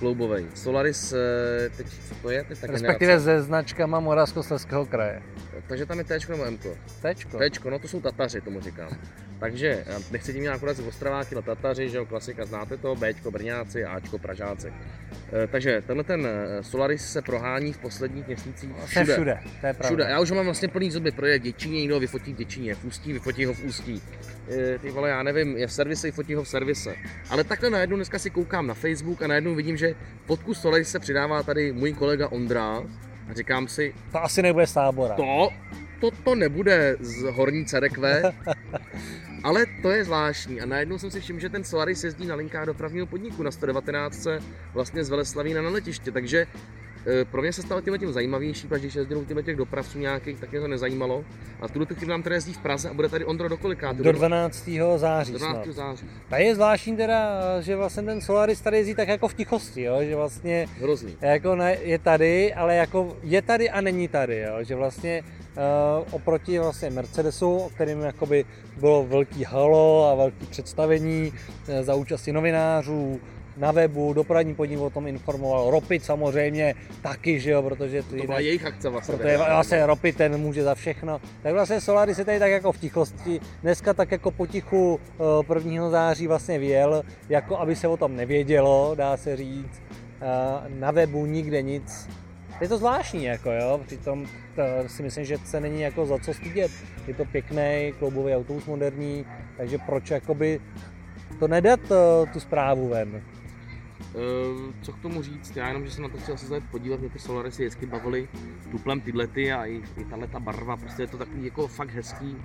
kloubový. 0.00 0.46
Solaris, 0.54 1.12
eh, 1.12 1.70
teď 1.76 1.86
co 2.08 2.14
to 2.22 2.30
je? 2.30 2.44
Teď 2.44 2.58
Respektive 2.62 3.12
generace. 3.12 3.24
se 3.24 3.42
značkama 3.42 4.00
Moravskoslezského 4.00 4.86
kraje. 4.86 5.22
Takže 5.68 5.86
tam 5.86 5.98
je 5.98 6.04
T 6.04 6.18
nebo 6.28 6.44
M? 6.44 6.58
T, 6.58 6.70
no 7.70 7.78
to 7.78 7.88
jsou 7.88 8.00
Tataři, 8.00 8.40
tomu 8.40 8.60
říkám. 8.60 8.88
Takže 9.40 9.84
nechci 10.10 10.32
tím 10.32 10.50
akorát 10.50 10.76
z 10.76 10.80
Ostraváky 10.80 11.34
na 11.34 11.42
Tataři, 11.42 11.88
že 11.88 11.96
jo, 11.96 12.06
klasika, 12.06 12.46
znáte 12.46 12.76
to, 12.76 12.94
Bčko, 12.94 13.30
Brňáci, 13.30 13.84
Ačko, 13.84 14.18
Pražáci. 14.18 14.72
E, 15.32 15.46
takže 15.46 15.82
tenhle 15.86 16.04
ten 16.04 16.28
Solaris 16.60 17.12
se 17.12 17.22
prohání 17.22 17.72
v 17.72 17.78
posledních 17.78 18.26
měsících 18.26 18.70
všude. 18.86 19.12
všude, 19.12 19.38
to 19.60 19.66
je 19.66 19.74
všude. 19.84 20.06
Já 20.08 20.20
už 20.20 20.30
ho 20.30 20.36
mám 20.36 20.44
vlastně 20.44 20.68
plný 20.68 20.90
zuby, 20.90 21.10
projede 21.10 21.38
Děčíně, 21.38 21.80
někdo 21.80 22.00
vyfotí 22.00 22.32
Děčíně, 22.32 22.74
v 22.74 22.84
Ústí, 22.84 23.12
vyfotí 23.12 23.44
ho 23.44 23.54
v 23.54 23.64
Ústí. 23.64 24.02
Ty 24.80 24.90
vole, 24.90 25.10
já 25.10 25.22
nevím, 25.22 25.56
je 25.56 25.66
v 25.66 25.72
servise, 25.72 26.06
vyfotí 26.06 26.34
ho 26.34 26.42
v 26.42 26.48
servise. 26.48 26.94
Ale 27.30 27.44
takhle 27.44 27.70
najednou 27.70 27.96
dneska 27.96 28.18
si 28.18 28.30
koukám 28.30 28.66
na 28.66 28.74
Facebook 28.74 29.22
a 29.22 29.26
najednou 29.26 29.54
vidím, 29.54 29.76
že 29.76 29.89
fotku 30.26 30.54
Solaris 30.54 30.88
se 30.88 30.98
přidává 30.98 31.42
tady 31.42 31.72
můj 31.72 31.92
kolega 31.92 32.28
Ondra 32.28 32.82
a 33.30 33.34
říkám 33.34 33.68
si... 33.68 33.94
To 34.12 34.22
asi 34.22 34.42
nebude 34.42 34.66
z 34.66 34.72
tábora. 34.72 35.14
To, 35.14 35.50
to, 36.00 36.10
to 36.24 36.34
nebude 36.34 36.96
z 37.00 37.22
Horní 37.22 37.66
Cerekve, 37.66 38.22
ale 39.44 39.66
to 39.82 39.90
je 39.90 40.04
zvláštní. 40.04 40.60
A 40.60 40.66
najednou 40.66 40.98
jsem 40.98 41.10
si 41.10 41.20
všiml, 41.20 41.40
že 41.40 41.48
ten 41.48 41.64
Solaris 41.64 42.04
jezdí 42.04 42.26
na 42.26 42.34
linkách 42.34 42.66
dopravního 42.66 43.06
podniku 43.06 43.42
na 43.42 43.50
119 43.50 44.26
vlastně 44.74 45.04
z 45.04 45.10
Veleslavína 45.10 45.62
na 45.62 45.70
letiště, 45.70 46.12
takže 46.12 46.46
pro 47.30 47.42
mě 47.42 47.52
se 47.52 47.62
stalo 47.62 47.80
tím 47.80 47.98
tím 47.98 48.12
zajímavější, 48.12 48.66
protože 48.66 48.80
když 48.80 48.94
jezdil 48.94 49.24
těmi 49.24 49.42
těch 49.42 49.56
dopravců 49.56 49.98
nějakých, 49.98 50.40
tak 50.40 50.50
mě 50.50 50.60
to 50.60 50.68
nezajímalo. 50.68 51.24
A 51.60 51.68
v 51.68 51.70
tuto 51.70 51.94
chvíli 51.94 52.10
nám 52.10 52.22
tady 52.22 52.36
jezdí 52.36 52.52
v 52.52 52.58
Praze 52.58 52.90
a 52.90 52.94
bude 52.94 53.08
tady 53.08 53.24
Ondro 53.24 53.48
do 53.48 53.56
kolika? 53.56 53.92
Do 53.92 54.12
12. 54.12 54.70
září. 54.96 55.32
Do 55.32 55.38
12. 55.38 55.66
září. 55.66 56.06
A 56.30 56.38
je 56.38 56.54
zvláštní 56.54 56.96
teda, 56.96 57.40
že 57.60 57.76
vlastně 57.76 58.02
ten 58.02 58.20
Solaris 58.20 58.60
tady 58.60 58.76
jezdí 58.76 58.94
tak 58.94 59.08
jako 59.08 59.28
v 59.28 59.34
tichosti, 59.34 59.82
jo? 59.82 59.96
že 60.00 60.16
vlastně 60.16 60.66
Hrozný. 60.80 61.16
Jako 61.20 61.54
ne, 61.54 61.76
je 61.82 61.98
tady, 61.98 62.54
ale 62.54 62.76
jako 62.76 63.16
je 63.22 63.42
tady 63.42 63.70
a 63.70 63.80
není 63.80 64.08
tady, 64.08 64.38
jo? 64.38 64.64
že 64.64 64.74
vlastně 64.74 65.22
uh, 65.22 66.06
oproti 66.10 66.58
vlastně 66.58 66.90
Mercedesu, 66.90 67.56
o 67.56 67.70
kterým 67.70 68.00
jakoby 68.00 68.44
bylo 68.76 69.06
velký 69.06 69.44
halo 69.44 70.08
a 70.12 70.14
velký 70.14 70.46
představení 70.46 71.32
uh, 71.32 71.84
za 71.84 71.94
účasti 71.94 72.32
novinářů, 72.32 73.20
na 73.56 73.72
webu, 73.72 74.12
dopravní 74.12 74.54
podnik 74.54 74.80
o 74.80 74.90
tom 74.90 75.06
informoval, 75.06 75.70
Ropit 75.70 76.04
samozřejmě 76.04 76.74
taky, 77.02 77.40
že 77.40 77.50
jo, 77.50 77.62
protože 77.62 78.02
to 78.02 78.16
byla 78.16 78.38
jejich 78.38 78.66
akce 78.66 78.88
vlastně. 78.88 79.16
Protože 79.16 79.36
vlastně 79.36 79.86
Ropit 79.86 80.16
ten 80.16 80.36
může 80.36 80.62
za 80.62 80.74
všechno. 80.74 81.20
Tak 81.42 81.52
vlastně 81.52 81.80
Solaris 81.80 82.18
je 82.18 82.24
tady 82.24 82.38
tak 82.38 82.50
jako 82.50 82.72
v 82.72 82.78
tichosti. 82.78 83.40
Dneska 83.62 83.94
tak 83.94 84.12
jako 84.12 84.30
potichu 84.30 85.00
1. 85.54 85.86
Eh, 85.86 85.90
září 85.90 86.26
vlastně 86.26 86.58
vyjel, 86.58 87.02
jako 87.28 87.58
aby 87.58 87.76
se 87.76 87.88
o 87.88 87.96
tom 87.96 88.16
nevědělo, 88.16 88.94
dá 88.94 89.16
se 89.16 89.36
říct. 89.36 89.82
Eh, 90.20 90.68
na 90.68 90.90
webu 90.90 91.26
nikde 91.26 91.62
nic. 91.62 92.08
Je 92.60 92.68
to 92.68 92.78
zvláštní, 92.78 93.24
jako 93.24 93.52
jo, 93.52 93.80
přitom 93.86 94.26
to 94.56 94.62
si 94.86 95.02
myslím, 95.02 95.24
že 95.24 95.38
se 95.44 95.60
není 95.60 95.80
jako 95.80 96.06
za 96.06 96.18
co 96.18 96.34
stydět. 96.34 96.70
Je 97.06 97.14
to 97.14 97.24
pěkný 97.24 97.92
kloubový 97.98 98.34
autobus 98.34 98.66
moderní, 98.66 99.26
takže 99.56 99.78
proč 99.78 100.10
jakoby 100.10 100.60
to 101.38 101.48
nedat 101.48 101.80
tu 102.32 102.40
zprávu 102.40 102.88
ven? 102.88 103.22
Uh, 104.14 104.74
co 104.82 104.92
k 104.92 104.98
tomu 104.98 105.22
říct, 105.22 105.56
já 105.56 105.68
jenom, 105.68 105.84
že 105.84 105.90
jsem 105.90 106.02
na 106.02 106.08
to 106.08 106.18
chtěl 106.18 106.36
se 106.36 106.60
podívat, 106.60 107.00
mě 107.00 107.10
ty 107.10 107.18
Solarisy 107.18 107.62
vždycky 107.62 107.86
bavily 107.86 108.28
tuplem 108.70 109.00
tyhle 109.00 109.26
ty 109.26 109.52
a 109.52 109.66
i, 109.66 109.82
i 109.96 110.04
tahle 110.04 110.26
ta 110.26 110.40
barva, 110.40 110.76
prostě 110.76 111.02
je 111.02 111.06
to 111.06 111.18
takový 111.18 111.44
jako 111.44 111.68
fakt 111.68 111.90
hezký, 111.90 112.36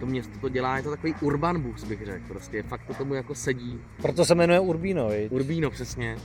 to 0.00 0.06
město 0.06 0.38
to 0.38 0.48
dělá, 0.48 0.76
je 0.76 0.82
to 0.82 0.90
takový 0.90 1.14
urban 1.20 1.60
bus 1.60 1.84
bych 1.84 2.06
řekl, 2.06 2.24
prostě 2.28 2.62
fakt 2.62 2.86
to 2.86 2.94
tomu 2.94 3.14
jako 3.14 3.34
sedí. 3.34 3.80
Proto 4.02 4.24
se 4.24 4.34
jmenuje 4.34 4.60
Urbino, 4.60 5.08
viď? 5.08 5.32
Urbino, 5.32 5.70
přesně. 5.70 6.16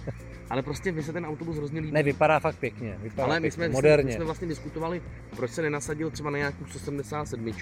Ale 0.50 0.62
prostě 0.62 0.92
mi 0.92 1.04
se 1.04 1.14
ten 1.14 1.26
autobus 1.26 1.58
hrozně 1.58 1.80
líbí. 1.80 1.94
Ne, 1.94 2.04
vypadá 2.04 2.40
fakt 2.40 2.56
pěkně, 2.56 2.98
vypadá 3.02 3.26
ale 3.26 3.40
my 3.40 3.52
jsme, 3.52 3.66
pěkně, 3.66 3.74
moderně. 3.74 4.06
My 4.06 4.14
jsme 4.14 4.26
vlastně 4.26 4.48
diskutovali, 4.48 5.02
proč 5.36 5.52
se 5.52 5.62
nenasadil 5.62 6.10
třeba 6.10 6.30
na 6.30 6.38
nějakou 6.38 6.66
177, 6.66 7.54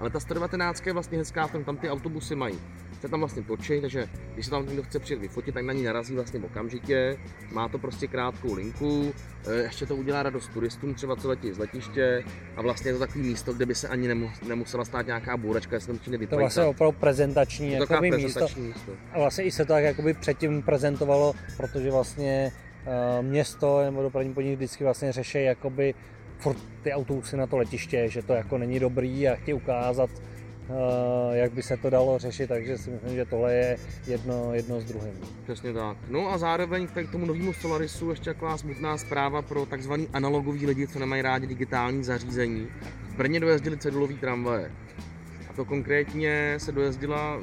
ale 0.00 0.10
ta 0.10 0.20
119 0.20 0.86
je 0.86 0.92
vlastně 0.92 1.18
hezká, 1.18 1.48
tam, 1.48 1.64
tam 1.64 1.76
ty 1.76 1.90
autobusy 1.90 2.34
mají 2.34 2.58
se 3.00 3.08
tam 3.08 3.20
vlastně 3.20 3.42
točí, 3.42 3.80
takže 3.80 4.08
když 4.34 4.46
se 4.46 4.50
tam 4.50 4.66
někdo 4.66 4.82
chce 4.82 4.98
přijet 4.98 5.20
vyfotit, 5.20 5.54
tak 5.54 5.64
na 5.64 5.72
ní 5.72 5.82
narazí 5.82 6.14
vlastně 6.14 6.40
okamžitě. 6.40 7.18
Má 7.52 7.68
to 7.68 7.78
prostě 7.78 8.06
krátkou 8.06 8.54
linku, 8.54 9.14
e, 9.46 9.54
ještě 9.54 9.86
to 9.86 9.96
udělá 9.96 10.22
radost 10.22 10.50
turistům, 10.52 10.94
třeba 10.94 11.16
co 11.16 11.28
letí 11.28 11.52
z 11.52 11.58
letiště 11.58 12.24
a 12.56 12.62
vlastně 12.62 12.88
je 12.88 12.94
to 12.94 13.00
takový 13.00 13.24
místo, 13.24 13.52
kde 13.52 13.66
by 13.66 13.74
se 13.74 13.88
ani 13.88 14.08
nemusela 14.48 14.84
stát 14.84 15.06
nějaká 15.06 15.36
bůračka, 15.36 15.76
jestli 15.76 15.86
tam 15.86 15.98
přijde 15.98 16.26
To 16.26 16.36
vlastně 16.36 16.62
opravdu 16.62 16.98
prezentační, 17.00 17.76
to 17.76 17.82
jakoby 17.82 18.10
prezentační 18.10 18.62
místo. 18.62 18.90
místo. 18.90 18.92
A 19.12 19.18
vlastně 19.18 19.44
i 19.44 19.50
se 19.50 19.64
to 19.64 19.72
tak 19.72 19.84
jakoby 19.84 20.14
předtím 20.14 20.62
prezentovalo, 20.62 21.34
protože 21.56 21.90
vlastně 21.90 22.17
uh, 22.26 23.26
město 23.26 23.82
nebo 23.84 24.02
dopravní 24.02 24.34
podnik 24.34 24.56
vždycky 24.56 24.84
vlastně 24.84 25.12
řeší 25.12 25.44
jakoby 25.44 25.94
furt 26.38 26.58
ty 26.82 26.92
autobusy 26.92 27.36
na 27.36 27.46
to 27.46 27.56
letiště, 27.56 28.08
že 28.08 28.22
to 28.22 28.32
jako 28.32 28.58
není 28.58 28.80
dobrý 28.80 29.28
a 29.28 29.36
chtějí 29.36 29.54
ukázat, 29.54 30.10
Eh, 30.70 31.36
jak 31.36 31.52
by 31.52 31.62
se 31.62 31.76
to 31.76 31.90
dalo 31.90 32.18
řešit, 32.18 32.46
takže 32.46 32.78
si 32.78 32.90
myslím, 32.90 33.14
že 33.14 33.24
tohle 33.24 33.54
je 33.54 33.78
jedno, 34.06 34.54
jedno 34.54 34.80
s 34.80 34.84
druhým. 34.84 35.14
Přesně 35.44 35.72
tak. 35.72 35.96
No 36.08 36.28
a 36.28 36.38
zároveň 36.38 36.86
k 36.86 37.12
tomu 37.12 37.26
novému 37.26 37.52
Solarisu 37.52 38.10
ještě 38.10 38.34
taková 38.34 38.58
smutná 38.58 38.98
zpráva 38.98 39.42
pro 39.42 39.66
takzvaný 39.66 40.08
analogový 40.12 40.66
lidi, 40.66 40.88
co 40.88 40.98
nemají 40.98 41.22
rádi 41.22 41.46
digitální 41.46 42.04
zařízení. 42.04 42.68
V 43.08 43.14
Brně 43.14 43.40
dojezdili 43.40 43.78
cedulový 43.78 44.16
tramvaje. 44.16 44.72
A 45.50 45.52
to 45.52 45.64
konkrétně 45.64 46.54
se 46.58 46.72
dojezdila, 46.72 47.40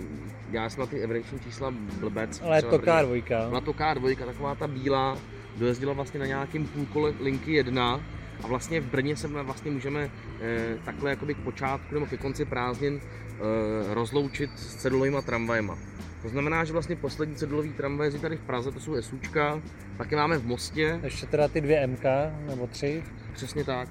já 0.55 0.69
jsem 0.69 0.79
na 0.79 0.85
ty 0.85 0.99
evidenční 0.99 1.39
čísla 1.39 1.73
blbec. 1.99 2.41
Ale 2.43 2.61
to 2.61 2.77
K2. 2.77 3.51
Na 3.51 3.61
to 3.61 3.73
K2, 3.73 4.25
taková 4.25 4.55
ta 4.55 4.67
bílá, 4.67 5.17
dojezdila 5.57 5.93
vlastně 5.93 6.19
na 6.19 6.25
nějakém 6.25 6.65
půlkole 6.65 7.13
linky 7.19 7.53
1 7.53 8.01
a 8.43 8.47
vlastně 8.47 8.81
v 8.81 8.85
Brně 8.85 9.15
se 9.15 9.27
vlastně 9.27 9.71
můžeme 9.71 10.11
e, 10.41 10.77
takhle 10.85 11.09
jakoby 11.09 11.33
k 11.33 11.37
počátku 11.37 11.93
nebo 11.93 12.05
ke 12.05 12.17
konci 12.17 12.45
prázdnin 12.45 13.01
e, 13.01 13.93
rozloučit 13.93 14.49
s 14.55 14.75
cedulovými 14.75 15.17
tramvajema. 15.25 15.77
To 16.21 16.29
znamená, 16.29 16.63
že 16.63 16.73
vlastně 16.73 16.95
poslední 16.95 17.35
cedulový 17.35 17.73
tramvaj 17.73 18.13
je 18.13 18.19
tady 18.19 18.37
v 18.37 18.41
Praze, 18.41 18.71
to 18.71 18.79
jsou 18.79 19.01
SUčka, 19.01 19.61
taky 19.97 20.15
máme 20.15 20.37
v 20.37 20.45
Mostě. 20.45 20.99
Ještě 21.03 21.25
teda 21.25 21.47
ty 21.47 21.61
dvě 21.61 21.87
MK 21.87 22.03
nebo 22.47 22.67
tři. 22.67 23.03
Přesně 23.33 23.63
tak. 23.63 23.89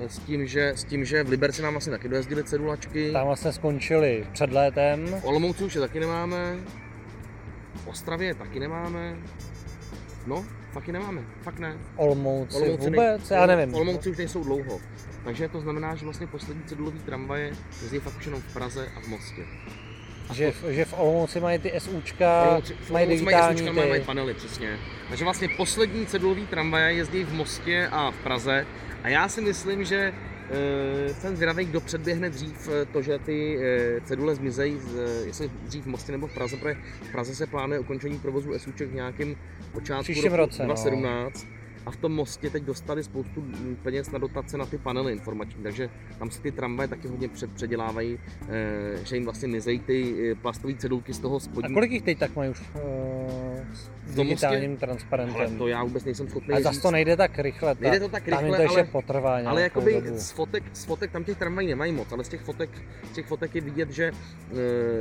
S 0.00 0.18
tím, 0.18 0.46
že, 0.46 0.68
s 0.68 0.84
tím, 0.84 1.04
že 1.04 1.24
v 1.24 1.28
Liberci 1.28 1.62
nám 1.62 1.74
vlastně 1.74 1.90
taky 1.90 2.08
dojezdily 2.08 2.44
cedulačky. 2.44 3.12
Tam 3.12 3.26
vlastně 3.26 3.52
skončili 3.52 4.26
před 4.32 4.52
létem. 4.52 5.06
V 5.06 5.24
Olomouci 5.24 5.64
už 5.64 5.74
je 5.74 5.80
taky 5.80 6.00
nemáme. 6.00 6.56
V 7.74 7.86
Ostravě 7.86 8.34
taky 8.34 8.60
nemáme. 8.60 9.16
No, 10.26 10.44
fakt 10.72 10.88
nemáme, 10.88 11.22
fakt 11.42 11.58
ne. 11.58 11.76
Olomouci, 11.96 12.56
Olomouci 12.56 12.90
vůbec, 12.90 13.30
nej, 13.30 13.40
já 13.40 13.46
nevím. 13.46 13.74
Olomouci 13.74 14.10
už 14.10 14.16
nejsou 14.16 14.44
dlouho. 14.44 14.80
Takže 15.24 15.48
to 15.48 15.60
znamená, 15.60 15.94
že 15.94 16.04
vlastně 16.04 16.26
poslední 16.26 16.62
cedulový 16.62 16.98
tramvaje 16.98 17.52
jezdí 17.82 17.98
fakt 17.98 18.16
už 18.16 18.26
jenom 18.26 18.40
v 18.40 18.52
Praze 18.52 18.88
a 18.96 19.00
v 19.00 19.08
Mostě. 19.08 19.42
Že, 20.32 20.52
v, 20.52 20.64
že 20.68 20.84
v 20.84 20.94
Olomouci 20.98 21.40
mají 21.40 21.58
ty 21.58 21.72
SUčka, 21.78 22.42
Olomouci, 22.42 22.74
v 22.74 22.90
mají 22.90 23.08
digitální 23.08 23.46
mají, 23.46 23.58
SUčka, 23.58 23.82
ty... 23.82 23.88
mají 23.88 24.02
panely, 24.02 24.34
přesně. 24.34 24.78
Takže 25.08 25.24
vlastně 25.24 25.48
poslední 25.56 26.06
cedulový 26.06 26.46
tramvaje 26.46 26.94
jezdí 26.94 27.24
v 27.24 27.32
Mostě 27.32 27.88
a 27.92 28.10
v 28.10 28.16
Praze. 28.16 28.66
A 29.02 29.08
já 29.08 29.28
si 29.28 29.40
myslím, 29.40 29.84
že 29.84 30.12
Uh, 30.46 31.12
jsem 31.12 31.36
zvědavý, 31.36 31.64
kdo 31.64 31.80
předběhne 31.80 32.30
dřív 32.30 32.68
eh, 32.68 32.84
to, 32.84 33.02
že 33.02 33.18
ty 33.18 33.56
uh, 33.56 34.04
cedule 34.04 34.34
zmizejí, 34.34 34.78
jestli 35.24 35.50
dřív 35.62 35.84
v 35.84 35.86
Mostě 35.86 36.12
nebo 36.12 36.26
v 36.26 36.34
Praze, 36.34 36.56
protože 36.56 36.76
v 37.02 37.12
Praze 37.12 37.34
se 37.34 37.46
plánuje 37.46 37.80
ukončení 37.80 38.18
provozu 38.18 38.58
SUček 38.58 38.88
v 38.88 38.94
nějakém 38.94 39.36
počátku 39.72 40.02
Příštím 40.02 40.32
roku 40.32 40.36
roce, 40.36 40.62
2017. 40.62 41.46
No 41.50 41.55
a 41.86 41.90
v 41.90 41.96
tom 41.96 42.12
mostě 42.12 42.50
teď 42.50 42.62
dostali 42.62 43.04
spoustu 43.04 43.44
peněz 43.82 44.10
na 44.10 44.18
dotace 44.18 44.58
na 44.58 44.66
ty 44.66 44.78
panely 44.78 45.12
informační, 45.12 45.62
takže 45.62 45.90
tam 46.18 46.30
se 46.30 46.42
ty 46.42 46.52
tramvaje 46.52 46.88
taky 46.88 47.08
hodně 47.08 47.28
před, 47.28 47.52
předělávají, 47.52 48.18
eh, 48.48 49.04
že 49.04 49.16
jim 49.16 49.24
vlastně 49.24 49.48
mizejí 49.48 49.80
ty 49.80 50.36
plastové 50.42 50.74
cedulky 50.74 51.14
z 51.14 51.18
toho 51.18 51.40
spodní. 51.40 51.70
A 51.70 51.74
kolik 51.74 51.90
jich 51.90 52.02
teď 52.02 52.18
tak 52.18 52.36
mají 52.36 52.50
už 52.50 52.60
uh, 52.60 52.80
s 54.06 54.14
digitálním 54.14 54.76
transparentem? 54.76 55.36
Ale 55.36 55.50
to 55.50 55.68
já 55.68 55.84
vůbec 55.84 56.04
nejsem 56.04 56.28
schopný 56.28 56.54
A 56.54 56.60
zase 56.60 56.82
to 56.82 56.90
nejde 56.90 57.16
tak 57.16 57.38
rychle. 57.38 57.74
Ta, 57.74 57.80
nejde 57.80 58.00
to 58.00 58.08
tak 58.08 58.28
rychle, 58.28 58.58
tam 58.58 58.66
to 58.66 58.72
ale, 58.72 58.84
potrvá 58.84 59.36
ale 59.46 59.62
jakoby 59.62 60.02
z 60.14 60.30
fotek, 60.30 60.64
z 60.72 60.84
fotek 60.84 61.10
tam 61.10 61.24
těch 61.24 61.38
tramvají 61.38 61.68
nemají 61.68 61.92
moc, 61.92 62.12
ale 62.12 62.24
z 62.24 62.28
těch 62.28 62.40
fotek, 62.40 62.70
z 63.04 63.10
těch 63.10 63.26
fotek 63.26 63.54
je 63.54 63.60
vidět, 63.60 63.90
že 63.90 64.12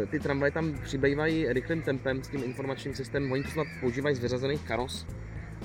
ty 0.09 0.19
tramvaje 0.19 0.51
tam 0.51 0.73
přibývají 0.83 1.53
rychlým 1.53 1.81
tempem 1.81 2.23
s 2.23 2.27
tím 2.27 2.43
informačním 2.43 2.95
systémem, 2.95 3.31
oni 3.31 3.43
to 3.43 3.49
snad 3.49 3.67
používají 3.81 4.15
z 4.15 4.19
vyřazených 4.19 4.61
karos, 4.61 5.05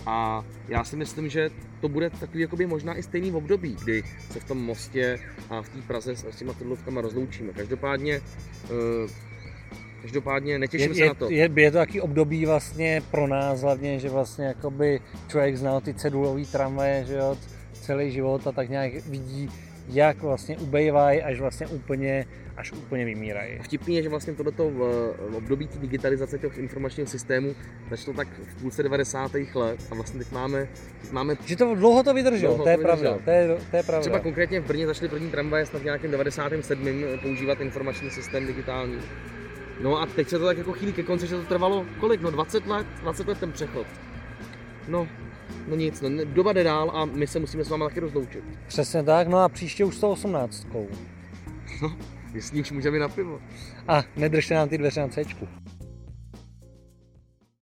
a 0.06 0.44
já 0.68 0.84
si 0.84 0.96
myslím, 0.96 1.28
že 1.28 1.50
to 1.80 1.88
bude 1.88 2.10
takový 2.10 2.40
jakoby 2.40 2.66
možná 2.66 2.98
i 2.98 3.02
stejný 3.02 3.32
období, 3.32 3.76
kdy 3.84 4.02
se 4.30 4.40
v 4.40 4.44
tom 4.44 4.58
mostě 4.58 5.18
a 5.50 5.62
v 5.62 5.68
té 5.68 5.82
Praze 5.82 6.16
s 6.16 6.36
těma 6.36 6.52
trudlovkama 6.52 7.00
rozloučíme. 7.00 7.52
Každopádně 7.52 8.20
uh, 8.70 9.10
Každopádně 10.02 10.58
netěším 10.58 10.88
je, 10.88 10.94
se 10.94 11.02
je, 11.02 11.08
na 11.08 11.14
to. 11.14 11.30
Je, 11.30 11.50
je 11.56 11.70
to 11.70 11.78
taky 11.78 12.00
období 12.00 12.46
vlastně 12.46 13.02
pro 13.10 13.26
nás 13.26 13.60
hlavně, 13.60 13.98
že 13.98 14.08
vlastně 14.08 14.44
jakoby 14.44 15.00
člověk 15.28 15.56
znal 15.56 15.80
ty 15.80 15.94
cedulový 15.94 16.46
tramvaje, 16.46 17.04
že 17.04 17.14
jo, 17.14 17.36
celý 17.72 18.10
život 18.10 18.46
a 18.46 18.52
tak 18.52 18.68
nějak 18.68 18.92
vidí, 19.06 19.50
jak 19.92 20.22
vlastně 20.22 20.58
ubejvají, 20.58 21.22
až 21.22 21.40
vlastně 21.40 21.66
úplně, 21.66 22.26
až 22.56 22.72
úplně 22.72 23.04
vymírají. 23.04 23.58
Vtipný 23.62 23.96
je, 23.96 24.02
že 24.02 24.08
vlastně 24.08 24.32
tohleto 24.32 24.70
v, 24.70 24.78
v 25.30 25.34
období 25.36 25.66
té 25.66 25.78
digitalizace 25.78 26.38
těch 26.38 26.58
informačních 26.58 27.08
systémů 27.08 27.54
začalo 27.90 28.16
tak 28.16 28.28
v 28.28 28.60
půlce 28.60 28.82
90. 28.82 29.32
let 29.54 29.80
a 29.90 29.94
vlastně 29.94 30.18
teď 30.18 30.32
máme, 30.32 30.68
teď 31.02 31.10
máme 31.10 31.36
že 31.44 31.56
to 31.56 31.74
dlouho 31.74 32.02
to 32.02 32.14
vydrželo, 32.14 32.54
dlouho 32.54 32.64
to 32.64 32.70
je 32.70 32.76
to 32.76 32.82
pravda, 32.82 33.18
to 33.24 33.30
je, 33.30 33.56
to 33.70 33.76
je 33.76 33.82
pravda. 33.82 34.00
Třeba 34.00 34.18
konkrétně 34.18 34.60
v 34.60 34.66
Brně 34.66 34.86
začaly 34.86 35.08
první 35.08 35.30
tramvaje 35.30 35.66
snad 35.66 35.82
v 35.82 35.84
nějakém 35.84 36.10
97. 36.10 37.04
používat 37.22 37.60
informační 37.60 38.10
systém 38.10 38.46
digitální. 38.46 38.98
No 39.82 40.00
a 40.00 40.06
teď 40.06 40.28
se 40.28 40.38
to 40.38 40.44
tak 40.44 40.58
jako 40.58 40.72
chýlí 40.72 40.92
ke 40.92 41.02
konci, 41.02 41.26
že 41.26 41.36
to 41.36 41.42
trvalo 41.42 41.86
kolik? 42.00 42.20
No 42.20 42.30
20 42.30 42.66
let, 42.66 42.86
20 43.00 43.28
let 43.28 43.38
ten 43.38 43.52
přechod. 43.52 43.86
No, 44.88 45.08
no 45.68 45.76
nic, 45.76 46.00
no, 46.00 46.08
doba 46.24 46.52
jde 46.52 46.64
dál 46.64 46.90
a 46.94 47.04
my 47.04 47.26
se 47.26 47.38
musíme 47.38 47.64
s 47.64 47.68
váma 47.68 47.88
taky 47.88 48.00
rozloučit. 48.00 48.44
Přesně 48.66 49.02
tak, 49.02 49.28
no 49.28 49.38
a 49.38 49.48
příště 49.48 49.84
už 49.84 49.96
118. 49.96 50.66
No, 51.82 51.96
my 52.32 52.42
s 52.42 52.52
ní 52.52 52.60
už 52.60 52.70
můžeme 52.70 52.98
na 52.98 53.08
pivo. 53.08 53.40
A 53.88 54.02
nedržte 54.16 54.54
nám 54.54 54.68
ty 54.68 54.78
dveře 54.78 55.00
na 55.00 55.08
C. 55.08 55.24